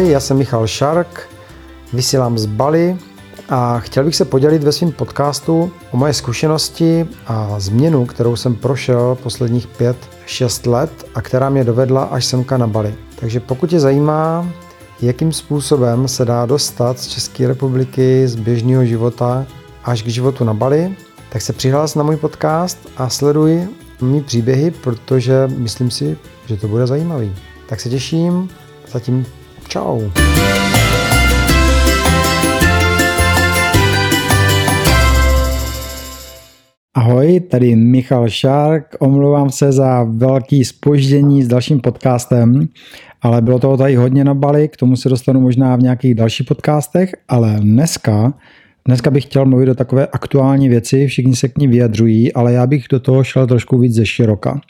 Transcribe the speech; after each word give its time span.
Ahoj, 0.00 0.12
já 0.12 0.20
jsem 0.20 0.36
Michal 0.36 0.66
Šark, 0.66 1.28
vysílám 1.92 2.38
z 2.38 2.46
Bali 2.46 2.96
a 3.48 3.78
chtěl 3.78 4.04
bych 4.04 4.16
se 4.16 4.24
podělit 4.24 4.64
ve 4.64 4.72
svém 4.72 4.92
podcastu 4.92 5.72
o 5.90 5.96
moje 5.96 6.14
zkušenosti 6.14 7.08
a 7.26 7.60
změnu, 7.60 8.06
kterou 8.06 8.36
jsem 8.36 8.54
prošel 8.54 9.18
posledních 9.22 9.68
5-6 10.26 10.70
let 10.70 10.90
a 11.14 11.22
která 11.22 11.50
mě 11.50 11.64
dovedla 11.64 12.04
až 12.04 12.24
semka 12.24 12.56
na 12.56 12.66
Bali. 12.66 12.94
Takže 13.16 13.40
pokud 13.40 13.70
tě 13.70 13.80
zajímá, 13.80 14.48
jakým 15.02 15.32
způsobem 15.32 16.08
se 16.08 16.24
dá 16.24 16.46
dostat 16.46 16.98
z 16.98 17.06
České 17.06 17.48
republiky, 17.48 18.28
z 18.28 18.34
běžného 18.34 18.84
života 18.84 19.46
až 19.84 20.02
k 20.02 20.06
životu 20.06 20.44
na 20.44 20.54
Bali, 20.54 20.96
tak 21.32 21.42
se 21.42 21.52
přihlás 21.52 21.94
na 21.94 22.02
můj 22.02 22.16
podcast 22.16 22.78
a 22.96 23.08
sleduj 23.08 23.68
mý 24.00 24.20
příběhy, 24.20 24.70
protože 24.70 25.48
myslím 25.56 25.90
si, 25.90 26.18
že 26.46 26.56
to 26.56 26.68
bude 26.68 26.86
zajímavý. 26.86 27.36
Tak 27.68 27.80
se 27.80 27.88
těším, 27.88 28.48
zatím 28.92 29.26
čau. 29.70 30.10
Ahoj, 36.94 37.40
tady 37.40 37.76
Michal 37.76 38.28
Šárk, 38.28 38.96
omlouvám 38.98 39.50
se 39.50 39.72
za 39.72 40.02
velký 40.02 40.64
spoždění 40.64 41.42
s 41.42 41.48
dalším 41.48 41.80
podcastem, 41.80 42.68
ale 43.22 43.42
bylo 43.42 43.58
toho 43.58 43.76
tady 43.76 43.94
hodně 43.96 44.24
na 44.24 44.34
Bali, 44.34 44.68
k 44.68 44.76
tomu 44.76 44.96
se 44.96 45.08
dostanu 45.08 45.40
možná 45.40 45.76
v 45.76 45.82
nějakých 45.82 46.14
dalších 46.14 46.46
podcastech, 46.46 47.14
ale 47.28 47.56
dneska 47.60 48.32
Dneska 48.86 49.10
bych 49.10 49.24
chtěl 49.24 49.44
mluvit 49.44 49.68
o 49.68 49.74
takové 49.74 50.06
aktuální 50.06 50.68
věci, 50.68 51.06
všichni 51.06 51.36
se 51.36 51.48
k 51.48 51.58
ní 51.58 51.68
vyjadřují, 51.68 52.32
ale 52.32 52.52
já 52.52 52.66
bych 52.66 52.84
do 52.90 53.00
toho 53.00 53.24
šel 53.24 53.46
trošku 53.46 53.78
víc 53.78 53.94
ze 53.94 54.06
široka. 54.06 54.60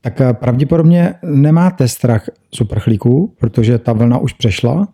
tak 0.00 0.20
eh, 0.20 0.32
pravděpodobně 0.32 1.14
nemáte 1.24 1.88
strach 1.88 2.24
z 2.54 2.60
uprchlíků, 2.60 3.34
protože 3.40 3.78
ta 3.78 3.92
vlna 3.92 4.18
už 4.18 4.32
přešla, 4.32 4.88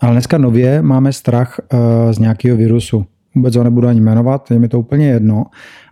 ale 0.00 0.12
dneska 0.12 0.38
nově 0.38 0.82
máme 0.82 1.12
strach 1.12 1.60
eh, 1.60 2.12
z 2.12 2.18
nějakého 2.18 2.56
virusu 2.56 3.06
vůbec 3.34 3.56
ho 3.56 3.64
nebudu 3.64 3.88
ani 3.88 4.00
jmenovat, 4.00 4.50
je 4.50 4.58
mi 4.58 4.68
to 4.68 4.80
úplně 4.80 5.06
jedno, 5.06 5.44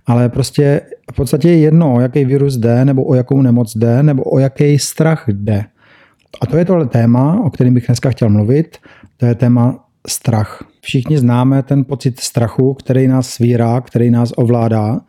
ale 0.08 0.28
prostě 0.28 0.80
v 1.12 1.16
podstatě 1.16 1.48
je 1.48 1.58
jedno, 1.58 1.94
o 1.94 2.00
jaký 2.00 2.24
virus 2.24 2.56
jde, 2.56 2.84
nebo 2.84 3.04
o 3.04 3.14
jakou 3.14 3.42
nemoc 3.42 3.76
jde, 3.76 4.02
nebo 4.02 4.22
o 4.22 4.38
jaký 4.38 4.78
strach 4.78 5.24
jde. 5.28 5.64
A 6.40 6.46
to 6.46 6.56
je 6.56 6.64
tohle 6.64 6.86
téma, 6.86 7.40
o 7.44 7.50
kterém 7.50 7.74
bych 7.74 7.86
dneska 7.86 8.10
chtěl 8.10 8.28
mluvit, 8.28 8.76
to 9.16 9.26
je 9.26 9.34
téma 9.34 9.84
strach. 10.06 10.64
Všichni 10.80 11.18
známe 11.18 11.62
ten 11.62 11.84
pocit 11.84 12.20
strachu, 12.20 12.74
který 12.74 13.08
nás 13.08 13.28
svírá, 13.28 13.80
který 13.80 14.10
nás 14.10 14.32
ovládá. 14.36 15.00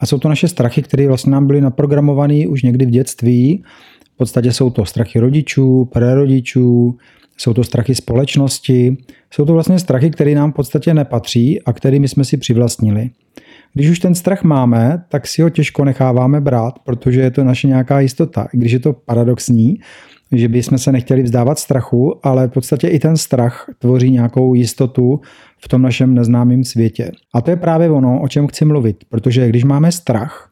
A 0.00 0.06
jsou 0.06 0.18
to 0.18 0.28
naše 0.28 0.48
strachy, 0.48 0.82
které 0.82 1.08
vlastně 1.08 1.32
nám 1.32 1.46
byly 1.46 1.60
naprogramované 1.60 2.46
už 2.46 2.62
někdy 2.62 2.86
v 2.86 2.90
dětství. 2.90 3.64
V 4.14 4.16
podstatě 4.16 4.52
jsou 4.52 4.70
to 4.70 4.84
strachy 4.84 5.18
rodičů, 5.18 5.84
prarodičů, 5.84 6.96
jsou 7.36 7.54
to 7.54 7.64
strachy 7.64 7.94
společnosti, 7.94 8.96
jsou 9.30 9.44
to 9.44 9.52
vlastně 9.52 9.78
strachy, 9.78 10.10
které 10.10 10.34
nám 10.34 10.52
v 10.52 10.54
podstatě 10.54 10.94
nepatří 10.94 11.62
a 11.62 11.72
kterými 11.72 12.08
jsme 12.08 12.24
si 12.24 12.36
přivlastnili. 12.36 13.10
Když 13.74 13.90
už 13.90 13.98
ten 13.98 14.14
strach 14.14 14.42
máme, 14.42 15.04
tak 15.08 15.26
si 15.26 15.42
ho 15.42 15.50
těžko 15.50 15.84
necháváme 15.84 16.40
brát, 16.40 16.78
protože 16.78 17.20
je 17.20 17.30
to 17.30 17.44
naše 17.44 17.68
nějaká 17.68 18.00
jistota. 18.00 18.48
I 18.54 18.58
když 18.58 18.72
je 18.72 18.78
to 18.78 18.92
paradoxní, 18.92 19.80
že 20.32 20.48
bychom 20.48 20.78
se 20.78 20.92
nechtěli 20.92 21.22
vzdávat 21.22 21.58
strachu, 21.58 22.14
ale 22.22 22.48
v 22.48 22.50
podstatě 22.50 22.88
i 22.88 22.98
ten 22.98 23.16
strach 23.16 23.70
tvoří 23.78 24.10
nějakou 24.10 24.54
jistotu 24.54 25.20
v 25.58 25.68
tom 25.68 25.82
našem 25.82 26.14
neznámém 26.14 26.64
světě. 26.64 27.10
A 27.34 27.40
to 27.40 27.50
je 27.50 27.56
právě 27.56 27.90
ono, 27.90 28.20
o 28.20 28.28
čem 28.28 28.46
chci 28.46 28.64
mluvit, 28.64 29.04
protože 29.08 29.48
když 29.48 29.64
máme 29.64 29.92
strach, 29.92 30.50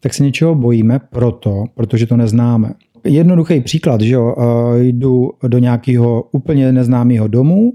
tak 0.00 0.14
se 0.14 0.24
něčeho 0.24 0.54
bojíme 0.54 0.98
proto, 1.10 1.64
protože 1.74 2.06
to 2.06 2.16
neznáme 2.16 2.72
jednoduchý 3.04 3.60
příklad, 3.60 4.00
že 4.00 4.14
jo, 4.14 4.36
jdu 4.76 5.30
do 5.48 5.58
nějakého 5.58 6.22
úplně 6.32 6.72
neznámého 6.72 7.28
domu, 7.28 7.72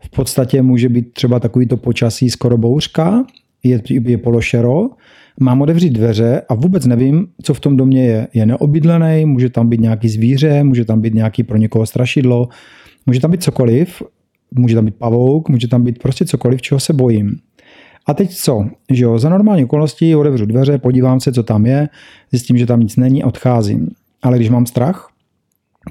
v 0.00 0.10
podstatě 0.10 0.62
může 0.62 0.88
být 0.88 1.12
třeba 1.12 1.40
takovýto 1.40 1.76
počasí 1.76 2.30
skoro 2.30 2.58
bouřka, 2.58 3.24
je, 3.62 3.82
je 3.88 4.18
pološero, 4.18 4.90
mám 5.40 5.62
otevřít 5.62 5.90
dveře 5.90 6.42
a 6.48 6.54
vůbec 6.54 6.86
nevím, 6.86 7.26
co 7.42 7.54
v 7.54 7.60
tom 7.60 7.76
domě 7.76 8.04
je. 8.04 8.28
Je 8.34 8.46
neobydlený, 8.46 9.24
může 9.24 9.50
tam 9.50 9.68
být 9.68 9.80
nějaký 9.80 10.08
zvíře, 10.08 10.64
může 10.64 10.84
tam 10.84 11.00
být 11.00 11.14
nějaký 11.14 11.42
pro 11.42 11.56
někoho 11.56 11.86
strašidlo, 11.86 12.48
může 13.06 13.20
tam 13.20 13.30
být 13.30 13.42
cokoliv, 13.42 14.02
může 14.54 14.74
tam 14.74 14.84
být 14.84 14.94
pavouk, 14.94 15.48
může 15.48 15.68
tam 15.68 15.82
být 15.82 15.98
prostě 15.98 16.24
cokoliv, 16.24 16.62
čeho 16.62 16.80
se 16.80 16.92
bojím. 16.92 17.36
A 18.06 18.14
teď 18.14 18.34
co? 18.34 18.64
Že 18.90 19.04
jo, 19.04 19.18
za 19.18 19.28
normální 19.28 19.64
okolností 19.64 20.16
otevřu 20.16 20.46
dveře, 20.46 20.78
podívám 20.78 21.20
se, 21.20 21.32
co 21.32 21.42
tam 21.42 21.66
je, 21.66 21.88
zjistím, 22.30 22.58
že 22.58 22.66
tam 22.66 22.80
nic 22.80 22.96
není, 22.96 23.24
odcházím. 23.24 23.88
Ale 24.22 24.36
když 24.36 24.50
mám 24.50 24.66
strach, 24.66 25.08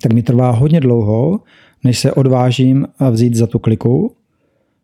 tak 0.01 0.13
mi 0.13 0.23
trvá 0.23 0.51
hodně 0.51 0.79
dlouho, 0.79 1.39
než 1.83 1.99
se 1.99 2.13
odvážím 2.13 2.87
vzít 3.11 3.35
za 3.35 3.47
tu 3.47 3.59
kliku. 3.59 4.15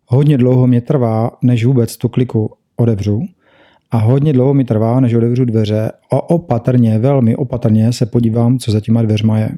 Hodně 0.07 0.37
dlouho 0.37 0.67
mě 0.67 0.81
trvá, 0.81 1.31
než 1.41 1.65
vůbec 1.65 1.97
tu 1.97 2.09
kliku 2.09 2.51
odevřu. 2.75 3.21
A 3.91 3.97
hodně 3.97 4.33
dlouho 4.33 4.53
mi 4.53 4.65
trvá, 4.65 4.99
než 4.99 5.13
otevřu 5.13 5.45
dveře 5.45 5.91
a 6.11 6.29
opatrně, 6.29 6.99
velmi 6.99 7.35
opatrně 7.35 7.93
se 7.93 8.05
podívám, 8.05 8.59
co 8.59 8.71
za 8.71 8.79
těma 8.79 9.01
dveřma 9.01 9.39
je. 9.39 9.49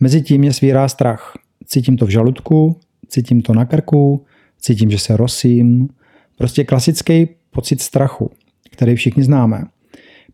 Mezitím 0.00 0.40
mě 0.40 0.52
svírá 0.52 0.88
strach. 0.88 1.32
Cítím 1.66 1.96
to 1.96 2.06
v 2.06 2.10
žaludku, 2.10 2.76
cítím 3.08 3.42
to 3.42 3.54
na 3.54 3.64
krku, 3.64 4.24
cítím, 4.60 4.90
že 4.90 4.98
se 4.98 5.16
rosím. 5.16 5.88
Prostě 6.38 6.64
klasický 6.64 7.28
pocit 7.50 7.80
strachu, 7.80 8.30
který 8.70 8.94
všichni 8.94 9.22
známe. 9.22 9.64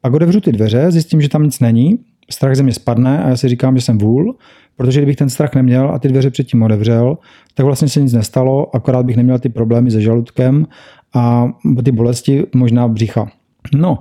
Pak 0.00 0.12
otevřu 0.12 0.40
ty 0.40 0.52
dveře, 0.52 0.90
zjistím, 0.90 1.20
že 1.20 1.28
tam 1.28 1.42
nic 1.42 1.60
není 1.60 1.98
strach 2.30 2.56
ze 2.56 2.62
mě 2.62 2.72
spadne 2.72 3.24
a 3.24 3.28
já 3.28 3.36
si 3.36 3.48
říkám, 3.48 3.76
že 3.76 3.82
jsem 3.82 3.98
vůl, 3.98 4.36
protože 4.76 5.00
kdybych 5.00 5.16
ten 5.16 5.28
strach 5.28 5.54
neměl 5.54 5.90
a 5.90 5.98
ty 5.98 6.08
dveře 6.08 6.30
předtím 6.30 6.62
otevřel, 6.62 7.18
tak 7.54 7.66
vlastně 7.66 7.88
se 7.88 8.00
nic 8.00 8.12
nestalo, 8.12 8.76
akorát 8.76 9.06
bych 9.06 9.16
neměl 9.16 9.38
ty 9.38 9.48
problémy 9.48 9.90
se 9.90 10.00
žaludkem 10.00 10.66
a 11.14 11.52
ty 11.84 11.92
bolesti 11.92 12.44
možná 12.54 12.88
břicha. 12.88 13.30
No, 13.76 13.98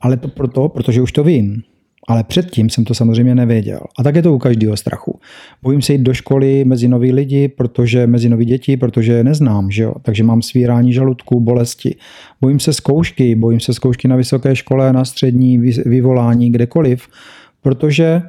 ale 0.00 0.16
to 0.16 0.28
proto, 0.28 0.68
protože 0.68 1.02
už 1.02 1.12
to 1.12 1.24
vím. 1.24 1.62
Ale 2.08 2.24
předtím 2.24 2.70
jsem 2.70 2.84
to 2.84 2.94
samozřejmě 2.94 3.34
nevěděl. 3.34 3.80
A 3.98 4.02
tak 4.02 4.14
je 4.14 4.22
to 4.22 4.34
u 4.34 4.38
každého 4.38 4.76
strachu. 4.76 5.20
Bojím 5.62 5.82
se 5.82 5.92
jít 5.92 6.02
do 6.02 6.14
školy 6.14 6.64
mezi 6.64 6.88
nový 6.88 7.12
lidi, 7.12 7.48
protože 7.48 8.06
mezi 8.06 8.28
nový 8.28 8.44
děti, 8.44 8.76
protože 8.76 9.12
je 9.12 9.24
neznám, 9.24 9.70
že 9.70 9.82
jo? 9.82 9.94
takže 10.02 10.24
mám 10.24 10.42
svírání 10.42 10.92
žaludku, 10.92 11.40
bolesti. 11.40 11.96
Bojím 12.40 12.60
se 12.60 12.72
zkoušky, 12.72 13.34
bojím 13.34 13.60
se 13.60 13.74
zkoušky 13.74 14.08
na 14.08 14.16
vysoké 14.16 14.56
škole, 14.56 14.92
na 14.92 15.04
střední, 15.04 15.58
vyvolání, 15.86 16.52
kdekoliv, 16.52 17.08
protože 17.62 18.22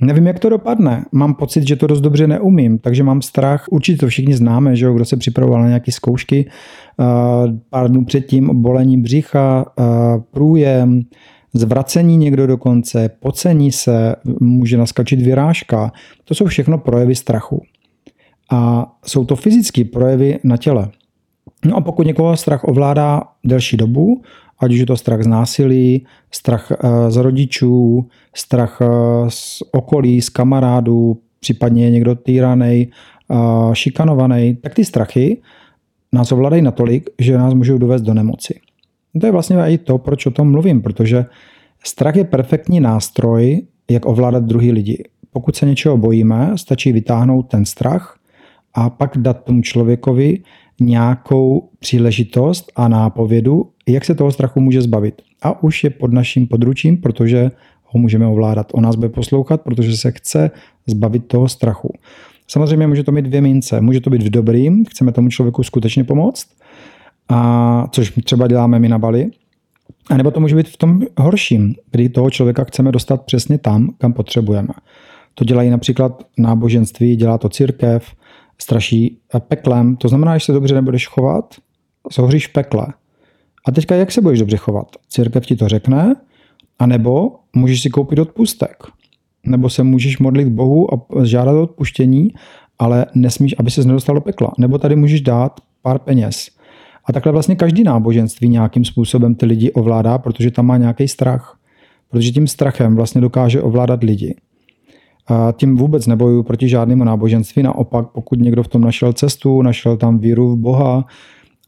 Nevím, 0.00 0.26
jak 0.26 0.38
to 0.38 0.48
dopadne. 0.48 1.04
Mám 1.12 1.34
pocit, 1.34 1.68
že 1.68 1.76
to 1.76 1.86
dost 1.86 2.00
dobře 2.00 2.26
neumím, 2.26 2.78
takže 2.78 3.02
mám 3.02 3.22
strach. 3.22 3.64
Určitě 3.70 3.98
to 3.98 4.08
všichni 4.08 4.34
známe, 4.34 4.76
že 4.76 4.86
jo, 4.86 4.94
kdo 4.94 5.04
se 5.04 5.16
připravoval 5.16 5.62
na 5.62 5.68
nějaké 5.68 5.92
zkoušky. 5.92 6.50
Pár 7.70 7.88
dnů 7.88 8.04
předtím 8.04 8.62
bolení 8.62 9.00
břicha, 9.00 9.64
průjem, 10.30 11.02
zvracení 11.54 12.16
někdo 12.16 12.46
dokonce, 12.46 13.08
pocení 13.08 13.72
se, 13.72 14.16
může 14.40 14.76
naskačit 14.76 15.20
vyrážka. 15.22 15.92
To 16.24 16.34
jsou 16.34 16.46
všechno 16.46 16.78
projevy 16.78 17.14
strachu. 17.14 17.62
A 18.50 18.92
jsou 19.06 19.24
to 19.24 19.36
fyzické 19.36 19.84
projevy 19.84 20.38
na 20.44 20.56
těle. 20.56 20.88
No 21.64 21.76
a 21.76 21.80
pokud 21.80 22.06
někoho 22.06 22.36
strach 22.36 22.64
ovládá 22.64 23.22
delší 23.44 23.76
dobu, 23.76 24.22
ať 24.58 24.72
už 24.72 24.78
je 24.78 24.86
to 24.86 24.96
strach 24.96 25.22
z 25.22 25.26
násilí, 25.26 26.06
strach 26.30 26.72
eh, 26.72 27.10
z 27.10 27.16
rodičů, 27.16 28.06
strach 28.34 28.78
eh, 28.80 28.86
z 29.28 29.62
okolí, 29.72 30.22
z 30.22 30.28
kamarádů, 30.28 31.20
případně 31.40 31.84
je 31.84 31.90
někdo 31.90 32.14
týraný, 32.14 32.88
eh, 33.30 33.36
šikanovaný, 33.72 34.56
tak 34.56 34.74
ty 34.74 34.84
strachy 34.84 35.42
nás 36.12 36.32
ovládají 36.32 36.62
natolik, 36.62 37.10
že 37.18 37.38
nás 37.38 37.54
můžou 37.54 37.78
dovést 37.78 38.04
do 38.04 38.14
nemoci. 38.14 38.60
To 39.20 39.26
je 39.26 39.32
vlastně 39.32 39.56
i 39.56 39.78
to, 39.78 39.98
proč 39.98 40.26
o 40.26 40.30
tom 40.30 40.50
mluvím, 40.50 40.82
protože 40.82 41.26
strach 41.84 42.16
je 42.16 42.24
perfektní 42.24 42.80
nástroj, 42.80 43.62
jak 43.90 44.06
ovládat 44.06 44.44
druhý 44.44 44.72
lidi. 44.72 45.04
Pokud 45.32 45.56
se 45.56 45.66
něčeho 45.66 45.96
bojíme, 45.96 46.52
stačí 46.56 46.92
vytáhnout 46.92 47.42
ten 47.42 47.64
strach 47.64 48.18
a 48.74 48.90
pak 48.90 49.18
dát 49.18 49.44
tomu 49.44 49.62
člověkovi 49.62 50.38
nějakou 50.80 51.68
příležitost 51.78 52.72
a 52.76 52.88
nápovědu, 52.88 53.70
jak 53.88 54.04
se 54.04 54.14
toho 54.14 54.32
strachu 54.32 54.60
může 54.60 54.82
zbavit. 54.82 55.22
A 55.42 55.62
už 55.62 55.84
je 55.84 55.90
pod 55.90 56.12
naším 56.12 56.46
područím, 56.46 56.96
protože 56.96 57.50
ho 57.84 58.00
můžeme 58.00 58.26
ovládat. 58.26 58.66
On 58.72 58.82
nás 58.82 58.96
bude 58.96 59.08
poslouchat, 59.08 59.60
protože 59.60 59.96
se 59.96 60.10
chce 60.10 60.50
zbavit 60.86 61.26
toho 61.26 61.48
strachu. 61.48 61.92
Samozřejmě 62.48 62.86
může 62.86 63.04
to 63.04 63.12
mít 63.12 63.24
dvě 63.24 63.40
mince. 63.40 63.80
Může 63.80 64.00
to 64.00 64.10
být 64.10 64.22
v 64.22 64.30
dobrým, 64.30 64.84
chceme 64.84 65.12
tomu 65.12 65.28
člověku 65.28 65.62
skutečně 65.62 66.04
pomoct, 66.04 66.46
a 67.28 67.88
což 67.90 68.12
třeba 68.24 68.46
děláme 68.46 68.78
my 68.78 68.88
na 68.88 68.98
Bali, 68.98 69.30
a 70.10 70.16
nebo 70.16 70.30
to 70.30 70.40
může 70.40 70.56
být 70.56 70.68
v 70.68 70.76
tom 70.76 71.02
horším, 71.18 71.74
kdy 71.90 72.08
toho 72.08 72.30
člověka 72.30 72.64
chceme 72.64 72.92
dostat 72.92 73.22
přesně 73.22 73.58
tam, 73.58 73.88
kam 73.98 74.12
potřebujeme. 74.12 74.68
To 75.34 75.44
dělají 75.44 75.70
například 75.70 76.22
náboženství, 76.38 77.16
dělá 77.16 77.38
to 77.38 77.48
církev, 77.48 78.14
straší 78.58 79.18
peklem. 79.48 79.96
To 79.96 80.08
znamená, 80.08 80.38
že 80.38 80.44
se 80.44 80.52
dobře 80.52 80.74
nebudeš 80.74 81.06
chovat, 81.06 81.54
zohříš 82.12 82.46
v 82.46 82.52
pekle. 82.52 82.86
A 83.66 83.72
teďka 83.72 83.94
jak 83.94 84.12
se 84.12 84.20
budeš 84.20 84.38
dobře 84.38 84.56
chovat? 84.56 84.86
Církev 85.08 85.46
ti 85.46 85.56
to 85.56 85.68
řekne, 85.68 86.16
anebo 86.78 87.36
můžeš 87.56 87.82
si 87.82 87.90
koupit 87.90 88.18
odpustek. 88.18 88.84
Nebo 89.46 89.70
se 89.70 89.82
můžeš 89.82 90.18
modlit 90.18 90.48
Bohu 90.48 90.94
a 90.94 91.24
žádat 91.24 91.56
odpuštění, 91.56 92.28
ale 92.78 93.06
nesmíš, 93.14 93.54
aby 93.58 93.70
se 93.70 93.84
nedostal 93.84 94.14
do 94.14 94.20
pekla. 94.20 94.52
Nebo 94.58 94.78
tady 94.78 94.96
můžeš 94.96 95.20
dát 95.20 95.60
pár 95.82 95.98
peněz. 95.98 96.50
A 97.04 97.12
takhle 97.12 97.32
vlastně 97.32 97.56
každý 97.56 97.84
náboženství 97.84 98.48
nějakým 98.48 98.84
způsobem 98.84 99.34
ty 99.34 99.46
lidi 99.46 99.72
ovládá, 99.72 100.18
protože 100.18 100.50
tam 100.50 100.66
má 100.66 100.76
nějaký 100.76 101.08
strach. 101.08 101.58
Protože 102.10 102.32
tím 102.32 102.46
strachem 102.46 102.96
vlastně 102.96 103.20
dokáže 103.20 103.62
ovládat 103.62 104.02
lidi. 104.02 104.36
A 105.26 105.52
tím 105.56 105.76
vůbec 105.76 106.06
nebojuju 106.06 106.42
proti 106.42 106.68
žádnému 106.68 107.04
náboženství. 107.04 107.62
Naopak, 107.62 108.06
pokud 108.06 108.38
někdo 108.38 108.62
v 108.62 108.68
tom 108.68 108.82
našel 108.82 109.12
cestu, 109.12 109.62
našel 109.62 109.96
tam 109.96 110.18
víru 110.18 110.52
v 110.52 110.58
Boha 110.58 111.06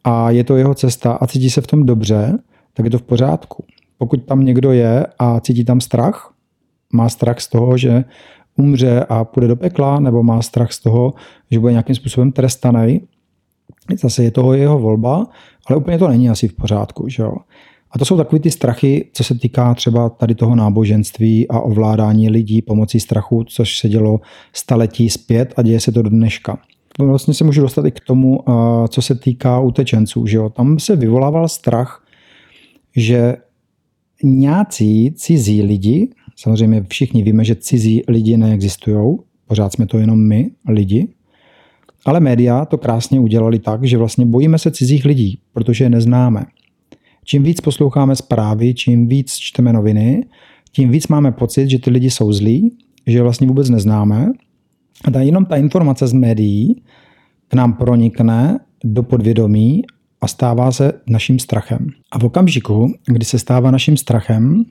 a 0.08 0.30
je 0.30 0.44
to 0.44 0.56
jeho 0.56 0.74
cesta 0.74 1.12
a 1.12 1.26
cítí 1.26 1.50
se 1.50 1.60
v 1.60 1.66
tom 1.66 1.86
dobře, 1.86 2.38
tak 2.74 2.84
je 2.84 2.90
to 2.90 2.98
v 2.98 3.02
pořádku. 3.02 3.64
Pokud 3.98 4.24
tam 4.24 4.44
někdo 4.44 4.72
je 4.72 5.06
a 5.18 5.40
cítí 5.40 5.64
tam 5.64 5.80
strach, 5.80 6.34
má 6.92 7.08
strach 7.08 7.40
z 7.40 7.48
toho, 7.48 7.78
že 7.78 8.04
umře 8.56 9.04
a 9.08 9.24
půjde 9.24 9.48
do 9.48 9.56
pekla, 9.56 10.00
nebo 10.00 10.22
má 10.22 10.42
strach 10.42 10.72
z 10.72 10.80
toho, 10.80 11.14
že 11.50 11.58
bude 11.58 11.72
nějakým 11.72 11.94
způsobem 11.94 12.32
trestaný, 12.32 13.00
zase 14.02 14.24
je 14.24 14.30
toho 14.30 14.54
jeho 14.54 14.78
volba, 14.78 15.26
ale 15.66 15.76
úplně 15.76 15.98
to 15.98 16.08
není 16.08 16.30
asi 16.30 16.48
v 16.48 16.52
pořádku. 16.52 17.08
Že 17.08 17.22
jo? 17.22 17.36
A 17.90 17.98
to 17.98 18.04
jsou 18.04 18.16
takové 18.16 18.40
ty 18.40 18.50
strachy, 18.50 19.10
co 19.12 19.24
se 19.24 19.34
týká 19.34 19.74
třeba 19.74 20.08
tady 20.08 20.34
toho 20.34 20.54
náboženství 20.54 21.48
a 21.48 21.60
ovládání 21.60 22.30
lidí 22.30 22.62
pomocí 22.62 23.00
strachu, 23.00 23.44
což 23.44 23.78
se 23.78 23.88
dělo 23.88 24.20
staletí 24.52 25.10
zpět 25.10 25.54
a 25.56 25.62
děje 25.62 25.80
se 25.80 25.92
to 25.92 26.02
do 26.02 26.10
dneška. 26.10 26.58
Vlastně 26.98 27.34
se 27.34 27.44
můžu 27.44 27.60
dostat 27.60 27.86
i 27.86 27.90
k 27.90 28.00
tomu, 28.00 28.38
co 28.88 29.02
se 29.02 29.14
týká 29.14 29.60
utečenců. 29.60 30.26
Že 30.26 30.36
jo? 30.36 30.48
Tam 30.48 30.78
se 30.78 30.96
vyvolával 30.96 31.48
strach, 31.48 32.06
že 32.96 33.36
nějací 34.22 35.12
cizí 35.12 35.62
lidi, 35.62 36.08
samozřejmě 36.36 36.84
všichni 36.88 37.22
víme, 37.22 37.44
že 37.44 37.54
cizí 37.54 38.02
lidi 38.08 38.36
neexistují, 38.36 39.16
pořád 39.46 39.72
jsme 39.72 39.86
to 39.86 39.98
jenom 39.98 40.28
my, 40.28 40.50
lidi, 40.68 41.08
ale 42.04 42.20
média 42.20 42.64
to 42.64 42.78
krásně 42.78 43.20
udělali 43.20 43.58
tak, 43.58 43.84
že 43.84 43.98
vlastně 43.98 44.26
bojíme 44.26 44.58
se 44.58 44.70
cizích 44.70 45.04
lidí, 45.04 45.38
protože 45.52 45.84
je 45.84 45.90
neznáme. 45.90 46.44
Čím 47.24 47.42
víc 47.42 47.60
posloucháme 47.60 48.16
zprávy, 48.16 48.74
čím 48.74 49.08
víc 49.08 49.32
čteme 49.32 49.72
noviny, 49.72 50.24
tím 50.72 50.90
víc 50.90 51.08
máme 51.08 51.32
pocit, 51.32 51.70
že 51.70 51.78
ty 51.78 51.90
lidi 51.90 52.10
jsou 52.10 52.32
zlí, 52.32 52.72
že 53.06 53.22
vlastně 53.22 53.46
vůbec 53.46 53.70
neznáme. 53.70 54.32
A 55.06 55.10
ta, 55.10 55.20
jenom 55.20 55.44
ta 55.44 55.56
informace 55.56 56.06
z 56.06 56.12
médií 56.12 56.82
k 57.48 57.54
nám 57.54 57.72
pronikne 57.72 58.60
do 58.84 59.02
podvědomí 59.02 59.82
a 60.20 60.28
stává 60.28 60.72
se 60.72 60.92
naším 61.06 61.38
strachem. 61.38 61.88
A 62.12 62.18
v 62.18 62.24
okamžiku, 62.24 62.94
kdy 63.06 63.24
se 63.24 63.38
stává 63.38 63.70
naším 63.70 63.96
strachem, 63.96 64.64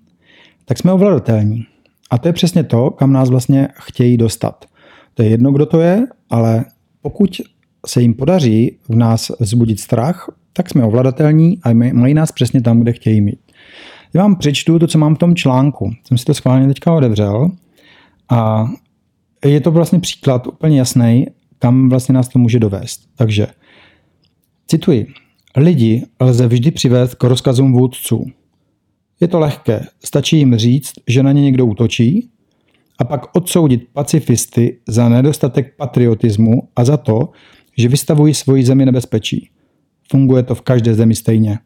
tak 0.66 0.78
jsme 0.78 0.92
ovladatelní. 0.92 1.66
A 2.12 2.18
to 2.18 2.28
je 2.28 2.34
přesně 2.34 2.64
to, 2.64 2.90
kam 2.90 3.14
nás 3.14 3.30
vlastně 3.30 3.68
chtějí 3.74 4.18
dostat. 4.18 4.66
To 5.14 5.24
je 5.24 5.30
jedno, 5.30 5.52
kdo 5.52 5.66
to 5.66 5.80
je, 5.80 6.08
ale 6.30 6.66
pokud 7.02 7.42
se 7.86 8.02
jim 8.02 8.14
podaří 8.14 8.78
v 8.90 8.96
nás 8.96 9.31
vzbudit 9.40 9.80
strach, 9.80 10.30
tak 10.54 10.70
jsme 10.70 10.84
ovladatelní 10.84 11.60
a 11.64 11.74
mají 11.74 12.14
nás 12.14 12.31
přesně 12.31 12.62
tam, 12.62 12.80
kde 12.80 12.94
chtějí 12.94 13.22
mít. 13.22 13.40
Já 14.14 14.22
vám 14.22 14.36
přečtu 14.36 14.80
to, 14.80 14.88
co 14.88 14.98
mám 14.98 15.16
v 15.16 15.20
tom 15.20 15.36
článku. 15.36 15.92
Jsem 16.04 16.18
si 16.18 16.26
to 16.26 16.34
schválně 16.34 16.68
teďka 16.68 16.94
odevřel 16.94 17.52
a 18.30 18.70
je 19.46 19.62
to 19.62 19.72
vlastně 19.72 20.00
příklad 20.00 20.48
úplně 20.48 20.80
jasný, 20.80 21.26
kam 21.60 21.90
vlastně 21.90 22.14
nás 22.14 22.28
to 22.28 22.40
může 22.40 22.60
dovést. 22.60 23.10
Takže 23.16 23.48
cituji. 24.68 25.08
Lidi 25.58 26.06
lze 26.20 26.48
vždy 26.48 26.72
přivést 26.72 27.16
k 27.16 27.24
rozkazům 27.24 27.74
vůdců. 27.74 28.26
Je 29.20 29.28
to 29.28 29.40
lehké, 29.40 29.86
stačí 30.04 30.38
jim 30.38 30.56
říct, 30.56 30.94
že 31.08 31.24
na 31.24 31.32
ně 31.32 31.42
někdo 31.42 31.66
útočí 31.66 32.30
a 33.00 33.04
pak 33.04 33.36
odsoudit 33.36 33.88
pacifisty 33.94 34.80
za 34.88 35.10
nedostatek 35.10 35.76
patriotismu 35.76 36.70
a 36.76 36.86
za 36.86 36.98
to, 36.98 37.30
že 37.78 37.88
vystavují 37.88 38.34
svoji 38.34 38.66
zemi 38.66 38.86
nebezpečí. 38.86 39.50
Funguje 40.12 40.44
to 40.44 40.56
v 40.56 40.62
každé 40.62 40.94
zemi 40.94 41.16
stejně. 41.16 41.60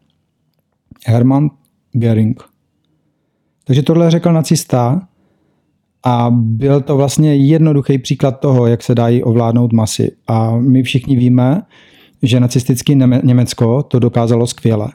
Hermann 1.05 1.49
Göring. 1.93 2.43
Takže 3.63 3.83
tohle 3.83 4.11
řekl 4.11 4.33
nacista 4.33 5.07
a 6.03 6.27
byl 6.31 6.81
to 6.81 6.97
vlastně 6.97 7.35
jednoduchý 7.35 7.97
příklad 7.97 8.39
toho, 8.39 8.67
jak 8.67 8.83
se 8.83 8.95
dají 8.95 9.23
ovládnout 9.23 9.73
masy. 9.73 10.11
A 10.27 10.57
my 10.57 10.83
všichni 10.83 11.15
víme, 11.15 11.61
že 12.23 12.39
nacistický 12.39 12.95
Německo 13.23 13.83
to 13.83 13.99
dokázalo 13.99 14.47
skvěle. 14.47 14.87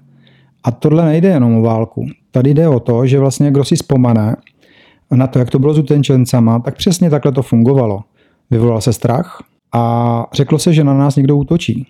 A 0.64 0.70
tohle 0.70 1.04
nejde 1.04 1.28
jenom 1.28 1.56
o 1.56 1.62
válku. 1.62 2.06
Tady 2.30 2.54
jde 2.54 2.68
o 2.68 2.80
to, 2.80 3.06
že 3.06 3.18
vlastně 3.18 3.50
kdo 3.50 3.64
si 3.64 3.76
vzpomane 3.76 4.36
na 5.10 5.26
to, 5.26 5.38
jak 5.38 5.50
to 5.50 5.58
bylo 5.58 5.74
s 5.74 5.78
utenčencama, 5.78 6.58
tak 6.58 6.76
přesně 6.76 7.10
takhle 7.10 7.32
to 7.32 7.42
fungovalo. 7.42 8.00
Vyvolal 8.50 8.80
se 8.80 8.92
strach 8.92 9.44
a 9.72 10.26
řeklo 10.32 10.58
se, 10.58 10.72
že 10.72 10.84
na 10.84 10.94
nás 10.94 11.16
někdo 11.16 11.36
útočí. 11.36 11.86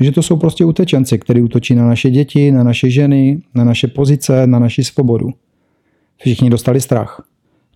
Že 0.00 0.12
to 0.12 0.22
jsou 0.22 0.36
prostě 0.36 0.64
utečenci, 0.64 1.18
kteří 1.18 1.40
útočí 1.40 1.74
na 1.74 1.86
naše 1.86 2.10
děti, 2.10 2.52
na 2.52 2.62
naše 2.62 2.90
ženy, 2.90 3.42
na 3.54 3.64
naše 3.64 3.88
pozice, 3.88 4.46
na 4.46 4.58
naši 4.58 4.84
svobodu. 4.84 5.28
Všichni 6.16 6.50
dostali 6.50 6.80
strach. 6.80 7.31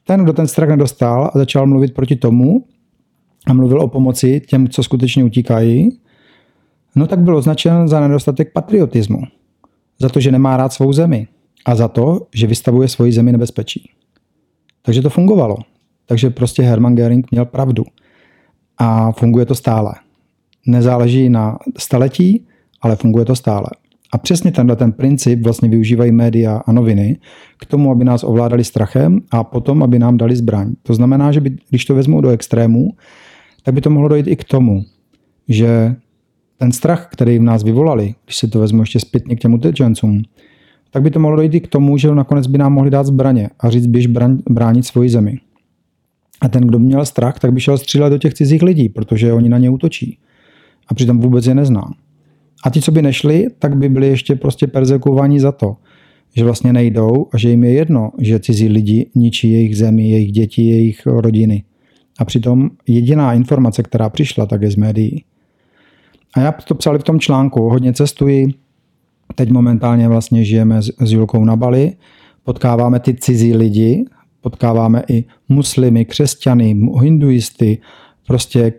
Ten, 0.06 0.25
kdo 0.25 0.32
ten 0.32 0.47
strach 0.47 0.69
nedostal 0.69 1.31
a 1.34 1.39
začal 1.39 1.67
mluvit 1.67 1.94
proti 1.94 2.17
tomu 2.17 2.65
a 3.46 3.53
mluvil 3.53 3.81
o 3.81 3.89
pomoci 3.89 4.41
těm, 4.41 4.69
co 4.69 4.82
skutečně 4.82 5.25
utíkají, 5.25 5.98
no 6.96 7.06
tak 7.06 7.19
byl 7.19 7.36
označen 7.36 7.89
za 7.89 8.01
nedostatek 8.01 8.53
patriotismu. 8.53 9.22
Za 9.98 10.08
to, 10.08 10.20
že 10.20 10.32
nemá 10.32 10.56
rád 10.56 10.72
svou 10.72 10.93
zemi. 10.93 11.29
A 11.65 11.75
za 11.75 11.89
to, 11.89 12.27
že 12.34 12.46
vystavuje 12.46 12.89
svoji 12.89 13.13
zemi 13.13 13.32
nebezpečí. 13.32 13.91
Takže 14.82 15.03
to 15.03 15.10
fungovalo. 15.10 15.56
Takže 16.06 16.31
prostě 16.31 16.63
Hermann 16.63 16.94
Göring 16.94 17.27
měl 17.31 17.44
pravdu. 17.44 17.84
A 18.79 19.13
funguje 19.13 19.46
to 19.46 19.55
stále. 19.55 19.94
Nezáleží 20.67 21.29
na 21.29 21.58
staletí, 21.79 22.46
ale 22.82 22.96
funguje 22.96 23.25
to 23.25 23.36
stále. 23.36 23.67
A 24.13 24.19
přesně 24.19 24.53
tenhle 24.53 24.77
ten 24.77 24.93
princip 24.93 25.43
vlastně 25.43 25.69
využívají 25.69 26.13
média 26.13 26.63
a 26.67 26.72
noviny 26.72 27.19
k 27.58 27.67
tomu, 27.67 27.91
aby 27.91 28.05
nás 28.05 28.25
ovládali 28.25 28.65
strachem 28.65 29.20
a 29.31 29.44
potom, 29.44 29.82
aby 29.82 29.98
nám 29.98 30.17
dali 30.17 30.36
zbraň. 30.36 30.72
To 30.82 30.94
znamená, 30.94 31.32
že 31.32 31.41
by, 31.41 31.56
když 31.70 31.84
to 31.84 31.94
vezmu 31.94 32.20
do 32.20 32.29
extrému, 32.29 32.89
tak 33.63 33.75
by 33.75 33.81
to 33.81 33.91
mohlo 33.91 34.08
dojít 34.08 34.27
i 34.27 34.36
k 34.36 34.44
tomu, 34.44 34.84
že 35.48 35.96
ten 36.56 36.72
strach, 36.72 37.08
který 37.13 37.39
v 37.39 37.43
nás 37.43 37.63
vyvolali, 37.63 38.15
když 38.25 38.36
si 38.36 38.48
to 38.48 38.60
vezmu 38.60 38.82
ještě 38.82 39.01
zpětně 39.01 39.36
k 39.36 39.41
těm 39.41 39.55
utečencům, 39.55 40.22
tak 40.91 41.03
by 41.03 41.10
to 41.10 41.20
mohlo 41.20 41.36
dojít 41.36 41.55
i 41.55 41.60
k 41.60 41.69
tomu, 41.69 41.98
že 41.98 42.15
nakonec 42.15 42.46
by 42.46 42.58
nám 42.58 42.72
mohli 42.72 42.91
dát 42.91 43.06
zbraně 43.06 43.51
a 43.60 43.70
říct, 43.70 43.86
běž 43.86 44.06
bránit 44.51 44.86
svoji 44.86 45.10
zemi. 45.10 45.39
A 46.41 46.48
ten, 46.48 46.63
kdo 46.63 46.79
měl 46.79 47.05
strach, 47.06 47.39
tak 47.39 47.53
by 47.53 47.60
šel 47.60 47.79
střílet 47.79 48.10
do 48.10 48.19
těch 48.19 48.34
cizích 48.34 48.63
lidí, 48.63 48.89
protože 48.89 49.32
oni 49.32 49.48
na 49.48 49.58
ně 49.58 49.70
útočí. 49.70 50.19
A 50.89 50.94
přitom 50.94 51.20
vůbec 51.20 51.46
je 51.46 51.55
nezná. 51.55 51.91
A 52.65 52.70
ti, 52.70 52.81
co 52.81 52.93
by 52.93 53.03
nešli, 53.03 53.46
tak 53.58 53.77
by 53.77 53.89
byli 53.89 54.08
ještě 54.08 54.36
prostě 54.36 54.67
persekovaní 54.67 55.41
za 55.41 55.53
to, 55.53 55.77
že 56.36 56.44
vlastně 56.44 56.72
nejdou 56.72 57.27
a 57.32 57.39
že 57.39 57.51
jim 57.51 57.65
je 57.65 57.72
jedno, 57.72 58.10
že 58.19 58.41
cizí 58.41 58.69
lidi 58.69 59.10
ničí 59.15 59.53
jejich 59.53 59.77
zemi, 59.77 60.10
jejich 60.10 60.32
děti, 60.32 60.63
jejich 60.63 61.06
rodiny. 61.06 61.65
A 62.19 62.25
přitom 62.25 62.70
jediná 62.86 63.32
informace, 63.32 63.82
která 63.82 64.08
přišla, 64.08 64.46
tak 64.46 64.63
je 64.63 64.70
z 64.70 64.77
médií. 64.77 65.25
A 66.34 66.41
já 66.41 66.53
to 66.53 66.75
psali 66.75 66.98
v 66.98 67.03
tom 67.03 67.20
článku, 67.20 67.69
hodně 67.69 67.93
cestuji, 67.93 68.55
teď 69.34 69.51
momentálně 69.51 70.08
vlastně 70.08 70.44
žijeme 70.44 70.82
s 70.82 71.13
Julkou 71.13 71.44
na 71.44 71.56
Bali, 71.56 71.93
potkáváme 72.44 73.01
ty 73.01 73.15
cizí 73.15 73.55
lidi, 73.55 74.05
potkáváme 74.41 75.03
i 75.08 75.25
muslimy, 75.48 76.05
křesťany, 76.05 76.81
hinduisty, 77.01 77.79
prostě 78.27 78.72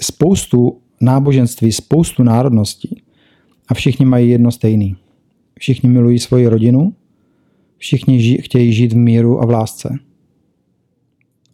spoustu 0.00 0.78
náboženství, 1.00 1.72
spoustu 1.72 2.22
národností. 2.22 3.02
A 3.72 3.74
všichni 3.74 4.06
mají 4.06 4.30
jedno 4.30 4.50
stejný. 4.50 4.96
Všichni 5.58 5.88
milují 5.88 6.18
svoji 6.18 6.46
rodinu, 6.46 6.92
všichni 7.78 8.18
ži- 8.18 8.42
chtějí 8.42 8.72
žít 8.72 8.92
v 8.92 8.96
míru 8.96 9.42
a 9.42 9.46
v 9.46 9.50
lásce. 9.50 9.98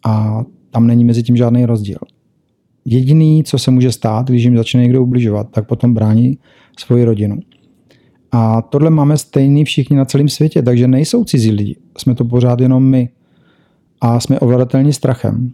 A 0.05 0.43
tam 0.69 0.87
není 0.87 1.05
mezi 1.05 1.23
tím 1.23 1.37
žádný 1.37 1.65
rozdíl. 1.65 1.97
jediný, 2.85 3.43
co 3.43 3.57
se 3.57 3.71
může 3.71 3.91
stát, 3.91 4.29
když 4.29 4.43
jim 4.43 4.57
začne 4.57 4.81
někdo 4.81 5.03
ubližovat, 5.03 5.47
tak 5.51 5.67
potom 5.67 5.93
brání 5.93 6.37
svoji 6.79 7.03
rodinu. 7.03 7.39
A 8.31 8.61
tohle 8.61 8.89
máme 8.89 9.17
stejný 9.17 9.65
všichni 9.65 9.97
na 9.97 10.05
celém 10.05 10.29
světě, 10.29 10.61
takže 10.61 10.87
nejsou 10.87 11.23
cizí 11.23 11.51
lidi. 11.51 11.75
Jsme 11.97 12.15
to 12.15 12.25
pořád 12.25 12.59
jenom 12.59 12.83
my. 12.83 13.09
A 14.01 14.19
jsme 14.19 14.39
ovladatelní 14.39 14.93
strachem. 14.93 15.51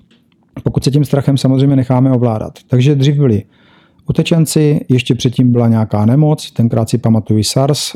Pokud 0.63 0.83
se 0.83 0.91
tím 0.91 1.05
strachem 1.05 1.37
samozřejmě 1.37 1.75
necháme 1.75 2.11
ovládat. 2.11 2.59
Takže 2.67 2.95
dřív 2.95 3.15
byli 3.15 3.43
utečenci, 4.09 4.85
ještě 4.89 5.15
předtím 5.15 5.51
byla 5.51 5.67
nějaká 5.67 6.05
nemoc, 6.05 6.51
tenkrát 6.51 6.89
si 6.89 6.97
pamatuju 6.97 7.43
SARS. 7.43 7.95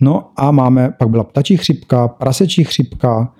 No 0.00 0.24
a 0.36 0.50
máme, 0.50 0.94
pak 0.98 1.08
byla 1.08 1.24
ptačí 1.24 1.56
chřipka, 1.56 2.08
prasečí 2.08 2.64
chřipka, 2.64 3.32